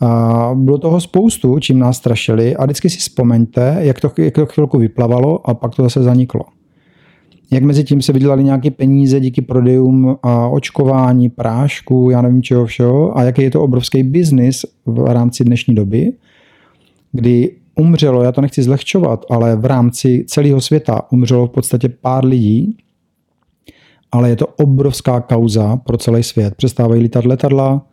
a 0.00 0.50
bylo 0.54 0.78
toho 0.78 1.00
spoustu, 1.00 1.58
čím 1.58 1.78
nás 1.78 1.96
strašili 1.96 2.56
a 2.56 2.64
vždycky 2.64 2.90
si 2.90 2.98
vzpomeňte, 2.98 3.76
jak 3.80 4.00
to, 4.00 4.12
jak 4.18 4.34
to 4.34 4.46
chvilku 4.46 4.78
vyplavalo 4.78 5.50
a 5.50 5.54
pak 5.54 5.74
to 5.74 5.82
zase 5.82 6.02
zaniklo. 6.02 6.44
Jak 7.50 7.62
mezi 7.62 7.84
tím 7.84 8.02
se 8.02 8.12
vydělali 8.12 8.44
nějaké 8.44 8.70
peníze 8.70 9.20
díky 9.20 9.42
prodejům 9.42 10.16
a 10.22 10.48
očkování, 10.48 11.28
prášku, 11.28 12.10
já 12.10 12.22
nevím 12.22 12.42
čeho 12.42 12.66
všeho 12.66 13.18
a 13.18 13.22
jaký 13.22 13.42
je 13.42 13.50
to 13.50 13.62
obrovský 13.62 14.02
biznis 14.02 14.64
v 14.86 15.12
rámci 15.12 15.44
dnešní 15.44 15.74
doby, 15.74 16.12
kdy 17.12 17.56
umřelo, 17.78 18.22
já 18.22 18.32
to 18.32 18.40
nechci 18.40 18.62
zlehčovat, 18.62 19.24
ale 19.30 19.56
v 19.56 19.64
rámci 19.64 20.24
celého 20.28 20.60
světa 20.60 21.02
umřelo 21.12 21.46
v 21.46 21.50
podstatě 21.50 21.88
pár 21.88 22.24
lidí, 22.24 22.76
ale 24.12 24.28
je 24.28 24.36
to 24.36 24.46
obrovská 24.46 25.20
kauza 25.20 25.76
pro 25.76 25.96
celý 25.96 26.22
svět. 26.22 26.54
Přestávají 26.54 27.02
lítat 27.02 27.24
letadla, 27.24 27.86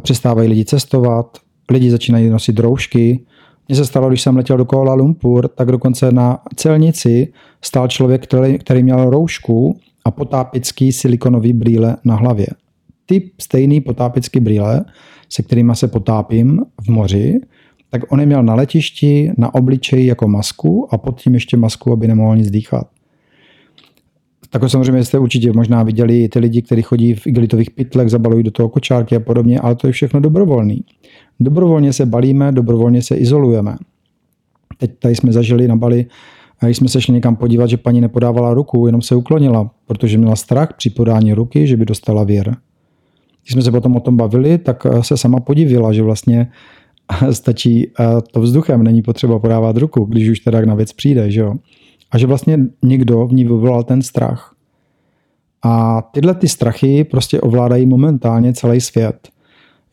přestávají 0.00 0.48
lidi 0.48 0.64
cestovat, 0.64 1.38
lidi 1.70 1.90
začínají 1.90 2.28
nosit 2.28 2.58
roušky. 2.58 3.24
Mně 3.68 3.76
se 3.76 3.86
stalo, 3.86 4.08
když 4.08 4.22
jsem 4.22 4.36
letěl 4.36 4.56
do 4.56 4.64
Kuala 4.64 4.94
Lumpur, 4.94 5.48
tak 5.48 5.68
dokonce 5.68 6.12
na 6.12 6.38
celnici 6.56 7.32
stál 7.62 7.88
člověk, 7.88 8.22
který, 8.22 8.58
který 8.58 8.82
měl 8.82 9.10
roušku 9.10 9.78
a 10.04 10.10
potápický 10.10 10.92
silikonový 10.92 11.52
brýle 11.52 11.96
na 12.04 12.14
hlavě. 12.14 12.46
Ty 13.06 13.30
stejný 13.40 13.80
potápický 13.80 14.40
brýle, 14.40 14.84
se 15.28 15.42
kterými 15.42 15.76
se 15.76 15.88
potápím 15.88 16.60
v 16.80 16.88
moři, 16.88 17.40
tak 17.94 18.12
on 18.12 18.20
je 18.20 18.26
měl 18.26 18.42
na 18.42 18.54
letišti, 18.54 19.32
na 19.38 19.54
obličeji 19.54 20.06
jako 20.06 20.28
masku 20.28 20.88
a 20.90 20.98
pod 20.98 21.20
tím 21.20 21.34
ještě 21.34 21.56
masku, 21.56 21.92
aby 21.92 22.08
nemohl 22.08 22.36
nic 22.36 22.50
dýchat. 22.50 22.86
Tak 24.50 24.70
samozřejmě 24.70 25.04
jste 25.04 25.18
určitě 25.18 25.52
možná 25.52 25.82
viděli 25.82 26.28
ty 26.28 26.38
lidi, 26.38 26.62
kteří 26.62 26.82
chodí 26.82 27.14
v 27.14 27.26
igelitových 27.26 27.70
pytlech, 27.70 28.08
zabalují 28.08 28.42
do 28.42 28.50
toho 28.50 28.68
kočárky 28.68 29.16
a 29.16 29.20
podobně, 29.20 29.60
ale 29.60 29.74
to 29.74 29.86
je 29.86 29.92
všechno 29.92 30.20
dobrovolný. 30.20 30.84
Dobrovolně 31.40 31.92
se 31.92 32.06
balíme, 32.06 32.52
dobrovolně 32.52 33.02
se 33.02 33.16
izolujeme. 33.16 33.76
Teď 34.78 34.90
tady 34.98 35.14
jsme 35.14 35.32
zažili 35.32 35.68
na 35.68 35.76
Bali, 35.76 36.06
a 36.60 36.64
když 36.64 36.76
jsme 36.76 36.88
se 36.88 37.00
šli 37.00 37.14
někam 37.14 37.36
podívat, 37.36 37.66
že 37.66 37.76
paní 37.76 38.00
nepodávala 38.00 38.54
ruku, 38.54 38.86
jenom 38.86 39.02
se 39.02 39.14
uklonila, 39.14 39.70
protože 39.86 40.18
měla 40.18 40.36
strach 40.36 40.68
při 40.76 40.90
podání 40.90 41.32
ruky, 41.32 41.66
že 41.66 41.76
by 41.76 41.84
dostala 41.84 42.24
věr. 42.24 42.56
Když 43.42 43.52
jsme 43.52 43.62
se 43.62 43.70
potom 43.70 43.96
o 43.96 44.00
tom 44.00 44.16
bavili, 44.16 44.58
tak 44.58 44.86
se 45.00 45.16
sama 45.16 45.40
podivila, 45.40 45.92
že 45.92 46.02
vlastně 46.02 46.50
stačí 47.32 47.90
to 48.32 48.40
vzduchem, 48.40 48.82
není 48.82 49.02
potřeba 49.02 49.38
podávat 49.38 49.76
ruku, 49.76 50.04
když 50.04 50.28
už 50.28 50.40
teda 50.40 50.60
na 50.60 50.74
věc 50.74 50.92
přijde, 50.92 51.30
že 51.30 51.40
jo. 51.40 51.54
A 52.10 52.18
že 52.18 52.26
vlastně 52.26 52.58
někdo 52.82 53.26
v 53.26 53.32
ní 53.32 53.44
vyvolal 53.44 53.82
ten 53.82 54.02
strach. 54.02 54.54
A 55.62 56.02
tyhle 56.02 56.34
ty 56.34 56.48
strachy 56.48 57.04
prostě 57.04 57.40
ovládají 57.40 57.86
momentálně 57.86 58.52
celý 58.52 58.80
svět. 58.80 59.28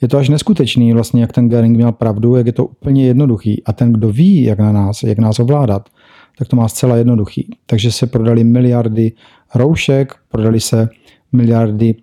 Je 0.01 0.07
to 0.07 0.17
až 0.17 0.29
neskutečný 0.29 0.93
vlastně, 0.93 1.21
jak 1.21 1.31
ten 1.31 1.49
Gering 1.49 1.75
měl 1.75 1.91
pravdu, 1.91 2.35
jak 2.35 2.45
je 2.45 2.53
to 2.53 2.65
úplně 2.65 3.05
jednoduchý. 3.05 3.63
A 3.63 3.73
ten, 3.73 3.93
kdo 3.93 4.09
ví, 4.09 4.43
jak 4.43 4.59
na 4.59 4.71
nás, 4.71 5.03
jak 5.03 5.19
nás 5.19 5.39
ovládat, 5.39 5.89
tak 6.37 6.47
to 6.47 6.55
má 6.55 6.67
zcela 6.67 6.95
jednoduchý. 6.95 7.49
Takže 7.65 7.91
se 7.91 8.07
prodali 8.07 8.43
miliardy 8.43 9.11
roušek, 9.55 10.15
prodali 10.29 10.59
se 10.59 10.89
miliardy 11.31 11.95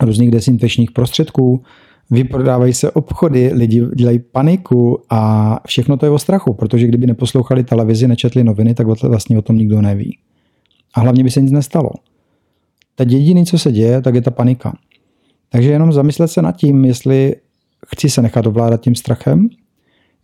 různých 0.00 0.30
desinfekčních 0.30 0.90
prostředků, 0.90 1.62
vyprodávají 2.10 2.72
se 2.72 2.90
obchody, 2.90 3.50
lidi 3.54 3.86
dělají 3.94 4.18
paniku 4.18 4.98
a 5.10 5.60
všechno 5.66 5.96
to 5.96 6.06
je 6.06 6.10
o 6.10 6.18
strachu, 6.18 6.54
protože 6.54 6.86
kdyby 6.86 7.06
neposlouchali 7.06 7.64
televizi, 7.64 8.08
nečetli 8.08 8.44
noviny, 8.44 8.74
tak 8.74 8.86
vlastně 8.86 9.38
o 9.38 9.42
tom 9.42 9.58
nikdo 9.58 9.82
neví. 9.82 10.18
A 10.94 11.00
hlavně 11.00 11.24
by 11.24 11.30
se 11.30 11.42
nic 11.42 11.52
nestalo. 11.52 11.90
Teď 12.94 13.12
jediné, 13.12 13.44
co 13.44 13.58
se 13.58 13.72
děje, 13.72 14.02
tak 14.02 14.14
je 14.14 14.22
ta 14.22 14.30
panika. 14.30 14.76
Takže 15.48 15.70
jenom 15.70 15.92
zamyslet 15.92 16.28
se 16.28 16.42
nad 16.42 16.56
tím, 16.56 16.84
jestli 16.84 17.34
chci 17.86 18.10
se 18.10 18.22
nechat 18.22 18.46
ovládat 18.46 18.80
tím 18.80 18.94
strachem, 18.94 19.48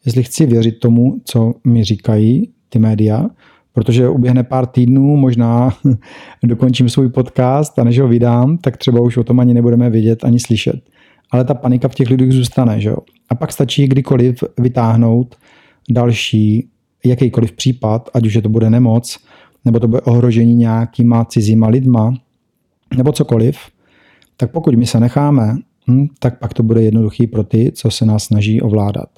jestli 0.07 0.23
chci 0.23 0.47
věřit 0.47 0.81
tomu, 0.81 1.21
co 1.25 1.55
mi 1.64 1.85
říkají 1.85 2.50
ty 2.69 2.78
média, 2.78 3.26
protože 3.73 4.09
uběhne 4.09 4.43
pár 4.43 4.66
týdnů, 4.66 5.16
možná 5.16 5.71
dokončím 6.45 6.88
svůj 6.88 7.09
podcast 7.09 7.78
a 7.78 7.85
než 7.85 7.99
ho 7.99 8.09
vydám, 8.09 8.59
tak 8.59 8.76
třeba 8.76 9.00
už 9.00 9.16
o 9.16 9.25
tom 9.25 9.40
ani 9.40 9.55
nebudeme 9.55 9.90
vědět 9.90 10.25
ani 10.25 10.40
slyšet 10.40 10.81
ale 11.30 11.45
ta 11.45 11.54
panika 11.54 11.88
v 11.88 11.95
těch 11.95 12.11
lidech 12.11 12.33
zůstane. 12.33 12.80
Že 12.80 12.88
jo? 12.88 12.97
A 13.28 13.35
pak 13.35 13.52
stačí 13.52 13.88
kdykoliv 13.88 14.45
vytáhnout 14.59 15.37
další 15.90 16.68
jakýkoliv 17.04 17.52
případ, 17.52 18.11
ať 18.14 18.26
už 18.26 18.35
je 18.35 18.42
to 18.42 18.49
bude 18.49 18.71
nemoc, 18.71 19.18
nebo 19.64 19.80
to 19.80 19.88
bude 19.88 20.00
ohrožení 20.00 20.54
nějakýma 20.54 21.25
cizíma 21.25 21.68
lidma, 21.68 22.14
nebo 22.97 23.12
cokoliv, 23.12 23.59
tak 24.37 24.50
pokud 24.50 24.75
my 24.75 24.87
se 24.87 25.00
necháme, 25.00 25.56
hm, 25.90 26.06
tak 26.18 26.38
pak 26.38 26.54
to 26.54 26.62
bude 26.62 26.83
jednoduchý 26.83 27.26
pro 27.26 27.45
ty, 27.45 27.73
co 27.73 27.90
se 27.90 28.06
nás 28.06 28.25
snaží 28.25 28.61
ovládat. 28.61 29.09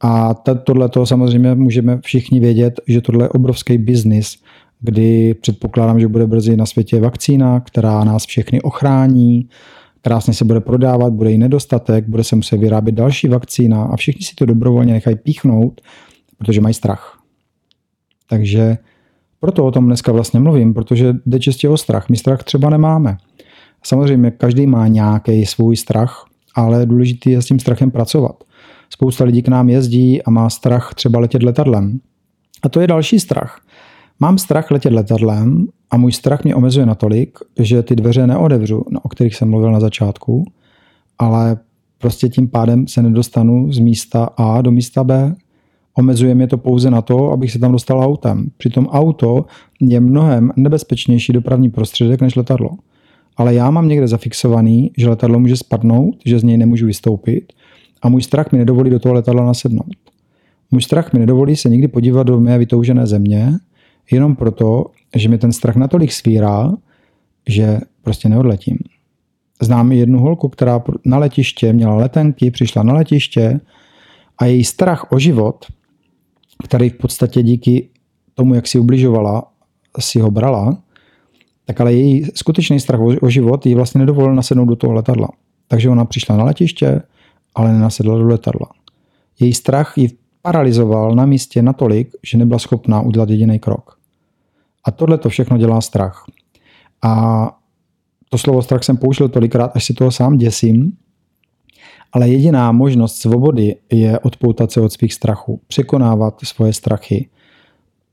A 0.00 0.34
tohle 0.64 0.88
to 0.88 1.06
samozřejmě 1.06 1.54
můžeme 1.54 2.00
všichni 2.00 2.40
vědět, 2.40 2.80
že 2.88 3.00
tohle 3.00 3.24
je 3.24 3.28
obrovský 3.28 3.78
biznis, 3.78 4.36
kdy 4.80 5.34
předpokládám, 5.34 6.00
že 6.00 6.08
bude 6.08 6.26
brzy 6.26 6.56
na 6.56 6.66
světě 6.66 7.00
vakcína, 7.00 7.60
která 7.60 8.04
nás 8.04 8.26
všechny 8.26 8.62
ochrání, 8.62 9.48
krásně 10.04 10.34
se 10.34 10.44
bude 10.44 10.60
prodávat, 10.60 11.12
bude 11.12 11.30
jí 11.30 11.38
nedostatek, 11.38 12.08
bude 12.08 12.24
se 12.24 12.36
muset 12.36 12.56
vyrábět 12.56 12.92
další 12.92 13.28
vakcína 13.28 13.84
a 13.84 13.96
všichni 13.96 14.26
si 14.26 14.34
to 14.34 14.46
dobrovolně 14.46 14.92
nechají 14.92 15.16
píchnout, 15.16 15.80
protože 16.38 16.60
mají 16.60 16.74
strach. 16.74 17.18
Takže 18.28 18.78
proto 19.40 19.64
o 19.64 19.70
tom 19.70 19.86
dneska 19.86 20.12
vlastně 20.12 20.40
mluvím, 20.40 20.74
protože 20.74 21.14
jde 21.26 21.40
čistě 21.40 21.68
o 21.68 21.76
strach. 21.76 22.08
My 22.08 22.16
strach 22.16 22.42
třeba 22.42 22.70
nemáme. 22.70 23.16
Samozřejmě 23.84 24.30
každý 24.30 24.66
má 24.66 24.88
nějaký 24.88 25.46
svůj 25.46 25.76
strach, 25.76 26.24
ale 26.54 26.86
důležité 26.86 27.30
je 27.30 27.42
s 27.42 27.46
tím 27.46 27.58
strachem 27.58 27.90
pracovat. 27.90 28.44
Spousta 28.90 29.24
lidí 29.24 29.42
k 29.42 29.48
nám 29.48 29.68
jezdí 29.68 30.22
a 30.22 30.30
má 30.30 30.50
strach 30.50 30.94
třeba 30.94 31.18
letět 31.18 31.42
letadlem. 31.42 32.00
A 32.62 32.68
to 32.68 32.80
je 32.80 32.86
další 32.86 33.20
strach. 33.20 33.60
Mám 34.20 34.38
strach 34.38 34.70
letět 34.70 34.92
letadlem 34.92 35.66
a 35.90 35.96
můj 35.96 36.12
strach 36.12 36.44
mě 36.44 36.54
omezuje 36.54 36.86
natolik, 36.86 37.38
že 37.58 37.82
ty 37.82 37.96
dveře 37.96 38.26
neodevřu, 38.26 38.84
no, 38.90 39.00
o 39.02 39.08
kterých 39.08 39.36
jsem 39.36 39.50
mluvil 39.50 39.72
na 39.72 39.80
začátku, 39.80 40.44
ale 41.18 41.56
prostě 41.98 42.28
tím 42.28 42.48
pádem 42.48 42.88
se 42.88 43.02
nedostanu 43.02 43.72
z 43.72 43.78
místa 43.78 44.24
A 44.36 44.62
do 44.62 44.70
místa 44.70 45.04
B. 45.04 45.34
Omezuje 45.94 46.34
mě 46.34 46.46
to 46.46 46.58
pouze 46.58 46.90
na 46.90 47.02
to, 47.02 47.32
abych 47.32 47.52
se 47.52 47.58
tam 47.58 47.72
dostal 47.72 48.04
autem. 48.04 48.50
Přitom 48.56 48.86
auto 48.86 49.44
je 49.80 50.00
mnohem 50.00 50.52
nebezpečnější 50.56 51.32
dopravní 51.32 51.70
prostředek 51.70 52.20
než 52.20 52.36
letadlo. 52.36 52.70
Ale 53.36 53.54
já 53.54 53.70
mám 53.70 53.88
někde 53.88 54.08
zafixovaný, 54.08 54.90
že 54.98 55.08
letadlo 55.08 55.40
může 55.40 55.56
spadnout, 55.56 56.14
že 56.26 56.38
z 56.38 56.42
něj 56.42 56.56
nemůžu 56.56 56.86
vystoupit 56.86 57.52
a 58.02 58.08
můj 58.08 58.22
strach 58.22 58.52
mi 58.52 58.58
nedovolí 58.58 58.90
do 58.90 58.98
toho 58.98 59.14
letadla 59.14 59.44
nasednout. 59.44 59.96
Můj 60.70 60.82
strach 60.82 61.12
mi 61.12 61.18
nedovolí 61.18 61.56
se 61.56 61.68
nikdy 61.68 61.88
podívat 61.88 62.22
do 62.22 62.40
mé 62.40 62.58
vytoužené 62.58 63.06
země, 63.06 63.52
jenom 64.10 64.36
proto, 64.36 64.86
že 65.16 65.28
mi 65.28 65.38
ten 65.38 65.52
strach 65.52 65.76
natolik 65.76 66.12
svírá, 66.12 66.72
že 67.48 67.80
prostě 68.02 68.28
neodletím. 68.28 68.78
Znám 69.62 69.92
jednu 69.92 70.18
holku, 70.18 70.48
která 70.48 70.82
na 71.04 71.18
letiště 71.18 71.72
měla 71.72 71.96
letenky, 71.96 72.50
přišla 72.50 72.82
na 72.82 72.92
letiště 72.94 73.60
a 74.38 74.44
její 74.44 74.64
strach 74.64 75.12
o 75.12 75.18
život, 75.18 75.66
který 76.64 76.90
v 76.90 76.98
podstatě 76.98 77.42
díky 77.42 77.88
tomu, 78.34 78.54
jak 78.54 78.66
si 78.66 78.78
ubližovala, 78.78 79.42
si 80.00 80.20
ho 80.20 80.30
brala, 80.30 80.78
tak 81.64 81.80
ale 81.80 81.92
její 81.92 82.24
skutečný 82.34 82.80
strach 82.80 83.00
o 83.22 83.30
život 83.30 83.66
jí 83.66 83.74
vlastně 83.74 83.98
nedovolil 83.98 84.34
nasednout 84.34 84.68
do 84.68 84.76
toho 84.76 84.92
letadla. 84.92 85.28
Takže 85.68 85.90
ona 85.90 86.04
přišla 86.04 86.36
na 86.36 86.44
letiště, 86.44 87.02
ale 87.54 87.72
nenasedla 87.72 88.18
do 88.18 88.26
letadla. 88.26 88.66
Její 89.40 89.54
strach 89.54 89.98
ji 89.98 90.08
paralizoval 90.42 91.14
na 91.14 91.26
místě 91.26 91.62
natolik, 91.62 92.10
že 92.22 92.38
nebyla 92.38 92.58
schopná 92.58 93.00
udělat 93.00 93.30
jediný 93.30 93.58
krok. 93.58 93.93
A 94.84 94.90
tohle 94.90 95.18
to 95.18 95.28
všechno 95.28 95.58
dělá 95.58 95.80
strach. 95.80 96.24
A 97.02 97.50
to 98.28 98.38
slovo 98.38 98.62
strach 98.62 98.84
jsem 98.84 98.96
použil 98.96 99.28
tolikrát, 99.28 99.70
až 99.74 99.84
si 99.84 99.94
toho 99.94 100.10
sám 100.10 100.36
děsím, 100.36 100.92
ale 102.12 102.28
jediná 102.28 102.72
možnost 102.72 103.16
svobody 103.16 103.76
je 103.92 104.18
odpoutat 104.18 104.72
se 104.72 104.80
od 104.80 104.92
svých 104.92 105.14
strachů, 105.14 105.60
překonávat 105.66 106.40
svoje 106.44 106.72
strachy 106.72 107.28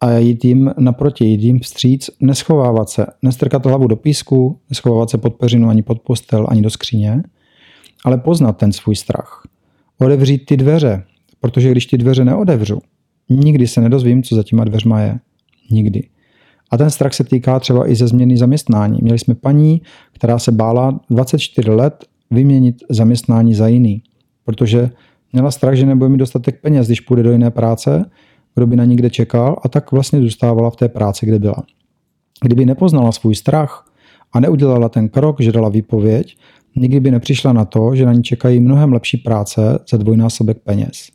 a 0.02 0.18
jít 0.18 0.46
jim 0.46 0.74
naproti, 0.78 1.26
jít 1.26 1.42
jim 1.42 1.60
vstříc, 1.60 2.10
neschovávat 2.20 2.90
se, 2.90 3.06
nestrkat 3.22 3.66
hlavu 3.66 3.88
do 3.88 3.96
písku, 3.96 4.60
neschovávat 4.70 5.10
se 5.10 5.18
pod 5.18 5.36
peřinu 5.36 5.70
ani 5.70 5.82
pod 5.82 6.00
postel, 6.00 6.48
ani 6.50 6.62
do 6.62 6.70
skříně, 6.70 7.24
ale 8.06 8.18
poznat 8.18 8.58
ten 8.58 8.74
svůj 8.74 8.96
strach. 8.96 9.48
Odevřít 10.02 10.46
ty 10.46 10.58
dveře, 10.58 11.04
protože 11.40 11.72
když 11.72 11.86
ty 11.86 11.98
dveře 11.98 12.26
neodevřu, 12.26 12.80
Nikdy 13.32 13.68
se 13.68 13.82
nedozvím, 13.82 14.24
co 14.24 14.36
za 14.36 14.44
těma 14.44 14.64
dveřma 14.64 15.02
je. 15.02 15.20
Nikdy. 15.72 16.10
A 16.72 16.78
ten 16.78 16.90
strach 16.90 17.14
se 17.14 17.24
týká 17.24 17.60
třeba 17.60 17.90
i 17.90 17.96
ze 17.96 18.08
změny 18.08 18.38
zaměstnání. 18.38 19.00
Měli 19.02 19.20
jsme 19.20 19.36
paní, 19.36 19.82
která 20.14 20.40
se 20.40 20.52
bála 20.52 21.00
24 21.10 21.72
let 21.72 22.06
vyměnit 22.32 22.76
zaměstnání 22.90 23.54
za 23.54 23.68
jiný, 23.68 24.04
protože 24.46 24.90
měla 25.34 25.52
strach, 25.52 25.76
že 25.76 25.86
nebude 25.86 26.10
mít 26.10 26.18
dostatek 26.18 26.62
peněz, 26.62 26.88
když 26.88 27.00
půjde 27.00 27.24
do 27.24 27.32
jiné 27.32 27.52
práce, 27.52 28.06
kdo 28.56 28.68
by 28.68 28.76
na 28.76 28.86
ní 28.86 28.96
kde 28.96 29.10
čekal 29.10 29.60
a 29.64 29.70
tak 29.70 29.92
vlastně 29.92 30.22
zůstávala 30.22 30.70
v 30.70 30.76
té 30.76 30.90
práci, 30.90 31.26
kde 31.26 31.40
byla. 31.40 31.64
Kdyby 32.44 32.66
nepoznala 32.66 33.12
svůj 33.12 33.36
strach 33.36 33.86
a 34.34 34.40
neudělala 34.40 34.90
ten 34.90 35.10
krok, 35.10 35.42
že 35.42 35.52
dala 35.52 35.70
výpověď, 35.70 36.38
nikdy 36.76 37.00
by 37.00 37.12
nepřišla 37.12 37.54
na 37.54 37.66
to, 37.66 37.96
že 37.96 38.06
na 38.06 38.14
ní 38.14 38.24
čekají 38.24 38.60
mnohem 38.60 38.94
lepší 38.94 39.18
práce 39.18 39.80
za 39.92 39.98
dvojnásobek 39.98 40.58
peněz. 40.64 41.10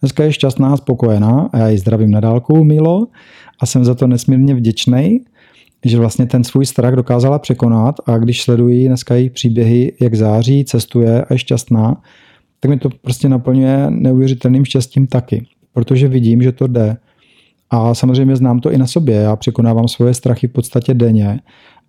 Dneska 0.00 0.24
je 0.24 0.32
šťastná 0.32 0.76
spokojená 0.76 1.50
a 1.52 1.58
já 1.58 1.68
ji 1.68 1.78
zdravím 1.78 2.10
na 2.10 2.20
dálku, 2.20 2.64
Milo, 2.64 3.06
a 3.60 3.66
jsem 3.66 3.84
za 3.84 3.94
to 3.94 4.06
nesmírně 4.06 4.54
vděčný, 4.54 5.20
že 5.84 5.98
vlastně 5.98 6.26
ten 6.26 6.44
svůj 6.44 6.66
strach 6.66 6.94
dokázala 6.94 7.38
překonat 7.38 7.94
a 8.06 8.18
když 8.18 8.42
sleduji 8.42 8.86
dneska 8.86 9.14
její 9.14 9.30
příběhy, 9.30 9.92
jak 10.00 10.14
září, 10.14 10.64
cestuje 10.64 11.22
a 11.22 11.32
je 11.32 11.38
šťastná, 11.38 12.02
tak 12.60 12.70
mi 12.70 12.78
to 12.78 12.90
prostě 13.02 13.28
naplňuje 13.28 13.86
neuvěřitelným 13.90 14.64
štěstím 14.64 15.06
taky, 15.06 15.46
protože 15.72 16.08
vidím, 16.08 16.42
že 16.42 16.52
to 16.52 16.66
jde. 16.66 16.96
A 17.70 17.94
samozřejmě 17.94 18.36
znám 18.36 18.60
to 18.60 18.72
i 18.72 18.78
na 18.78 18.86
sobě. 18.86 19.14
Já 19.14 19.36
překonávám 19.36 19.88
svoje 19.88 20.14
strachy 20.14 20.48
v 20.48 20.52
podstatě 20.52 20.94
denně. 20.94 21.40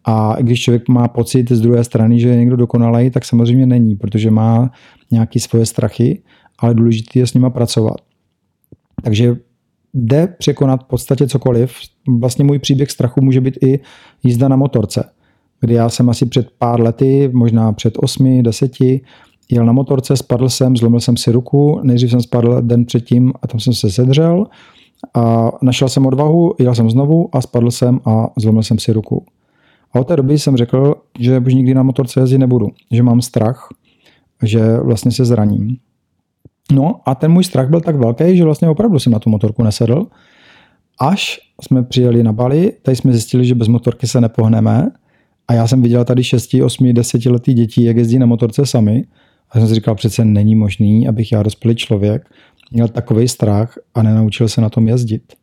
A 0.06 0.36
když 0.40 0.62
člověk 0.62 0.90
má 0.90 1.08
pocit 1.08 1.52
z 1.52 1.62
druhé 1.62 1.84
strany, 1.84 2.20
že 2.20 2.30
je 2.30 2.36
někdo 2.36 2.56
dokonalý, 2.56 3.10
tak 3.10 3.26
samozřejmě 3.26 3.66
není, 3.66 3.96
protože 3.96 4.32
má 4.32 4.72
nějaké 5.12 5.40
svoje 5.40 5.66
strachy, 5.66 6.22
ale 6.60 6.74
důležité 6.74 7.20
je 7.20 7.28
s 7.28 7.34
nima 7.34 7.50
pracovat. 7.50 7.98
Takže 9.04 9.36
jde 9.94 10.28
překonat 10.28 10.84
v 10.84 10.88
podstatě 10.88 11.28
cokoliv. 11.28 11.74
Vlastně 12.20 12.46
můj 12.46 12.60
příběh 12.60 12.92
strachu 12.92 13.22
může 13.22 13.42
být 13.42 13.58
i 13.64 13.80
jízda 14.24 14.48
na 14.48 14.56
motorce, 14.56 15.10
kdy 15.60 15.74
já 15.74 15.90
jsem 15.90 16.10
asi 16.10 16.26
před 16.26 16.48
pár 16.58 16.82
lety, 16.82 17.30
možná 17.34 17.74
před 17.74 17.94
osmi, 17.98 18.44
deseti, 18.44 19.02
jel 19.52 19.66
na 19.66 19.74
motorce, 19.74 20.18
spadl 20.18 20.50
jsem, 20.50 20.78
zlomil 20.78 21.00
jsem 21.00 21.18
si 21.18 21.32
ruku, 21.32 21.80
nejdřív 21.84 22.12
jsem 22.12 22.22
spadl 22.22 22.62
den 22.62 22.86
předtím 22.86 23.34
a 23.42 23.48
tam 23.48 23.60
jsem 23.60 23.74
se 23.74 23.92
sedřel 23.92 24.48
a 25.14 25.52
našel 25.62 25.90
jsem 25.90 26.06
odvahu, 26.06 26.54
jel 26.60 26.76
jsem 26.76 26.90
znovu 26.90 27.36
a 27.36 27.42
spadl 27.42 27.72
jsem 27.72 28.00
a 28.06 28.28
zlomil 28.38 28.64
jsem 28.64 28.80
si 28.80 28.94
ruku. 28.94 29.26
A 29.94 30.00
od 30.00 30.08
té 30.08 30.16
doby 30.16 30.40
jsem 30.40 30.58
řekl, 30.58 30.96
že 31.20 31.40
už 31.40 31.54
nikdy 31.54 31.74
na 31.74 31.84
motorce 31.84 32.20
jezdit 32.20 32.38
nebudu, 32.38 32.68
že 32.92 33.04
mám 33.04 33.22
strach, 33.22 33.68
že 34.44 34.78
vlastně 34.78 35.12
se 35.12 35.26
zraním. 35.26 35.78
No 36.72 37.02
a 37.06 37.16
ten 37.16 37.32
můj 37.32 37.44
strach 37.44 37.70
byl 37.70 37.82
tak 37.82 37.96
velký, 37.96 38.38
že 38.38 38.44
vlastně 38.44 38.70
opravdu 38.70 39.00
jsem 39.00 39.14
na 39.14 39.20
tu 39.20 39.30
motorku 39.30 39.64
nesedl. 39.64 40.08
Až 41.00 41.40
jsme 41.62 41.84
přijeli 41.84 42.24
na 42.24 42.34
Bali, 42.34 42.74
tady 42.82 42.96
jsme 42.96 43.12
zjistili, 43.12 43.46
že 43.46 43.56
bez 43.56 43.68
motorky 43.68 44.08
se 44.08 44.22
nepohneme. 44.22 44.88
A 45.48 45.54
já 45.54 45.68
jsem 45.68 45.82
viděl 45.82 46.06
tady 46.06 46.24
6, 46.24 46.54
8, 46.64 46.94
10 46.94 47.26
letý 47.26 47.54
děti, 47.54 47.86
jak 47.86 47.98
jezdí 47.98 48.20
na 48.20 48.26
motorce 48.26 48.66
sami. 48.66 49.04
A 49.52 49.60
jsem 49.60 49.68
si 49.68 49.76
říkal, 49.76 49.96
přece 49.96 50.26
není 50.26 50.56
možný, 50.56 51.08
abych 51.08 51.32
já 51.32 51.44
dospělý 51.44 51.76
člověk 51.76 52.30
měl 52.72 52.88
takový 52.88 53.28
strach 53.28 53.78
a 53.96 54.04
nenaučil 54.04 54.48
se 54.48 54.62
na 54.62 54.70
tom 54.70 54.88
jezdit. 54.88 55.34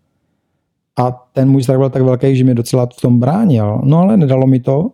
A 0.99 1.11
ten 1.11 1.51
můj 1.51 1.63
strach 1.63 1.79
byl 1.79 1.91
tak 1.91 2.03
velký, 2.03 2.37
že 2.37 2.45
mě 2.45 2.55
docela 2.55 2.87
v 2.87 3.01
tom 3.01 3.21
bránil. 3.21 3.81
No 3.85 3.99
ale 3.99 4.17
nedalo 4.17 4.47
mi 4.47 4.61
to. 4.61 4.91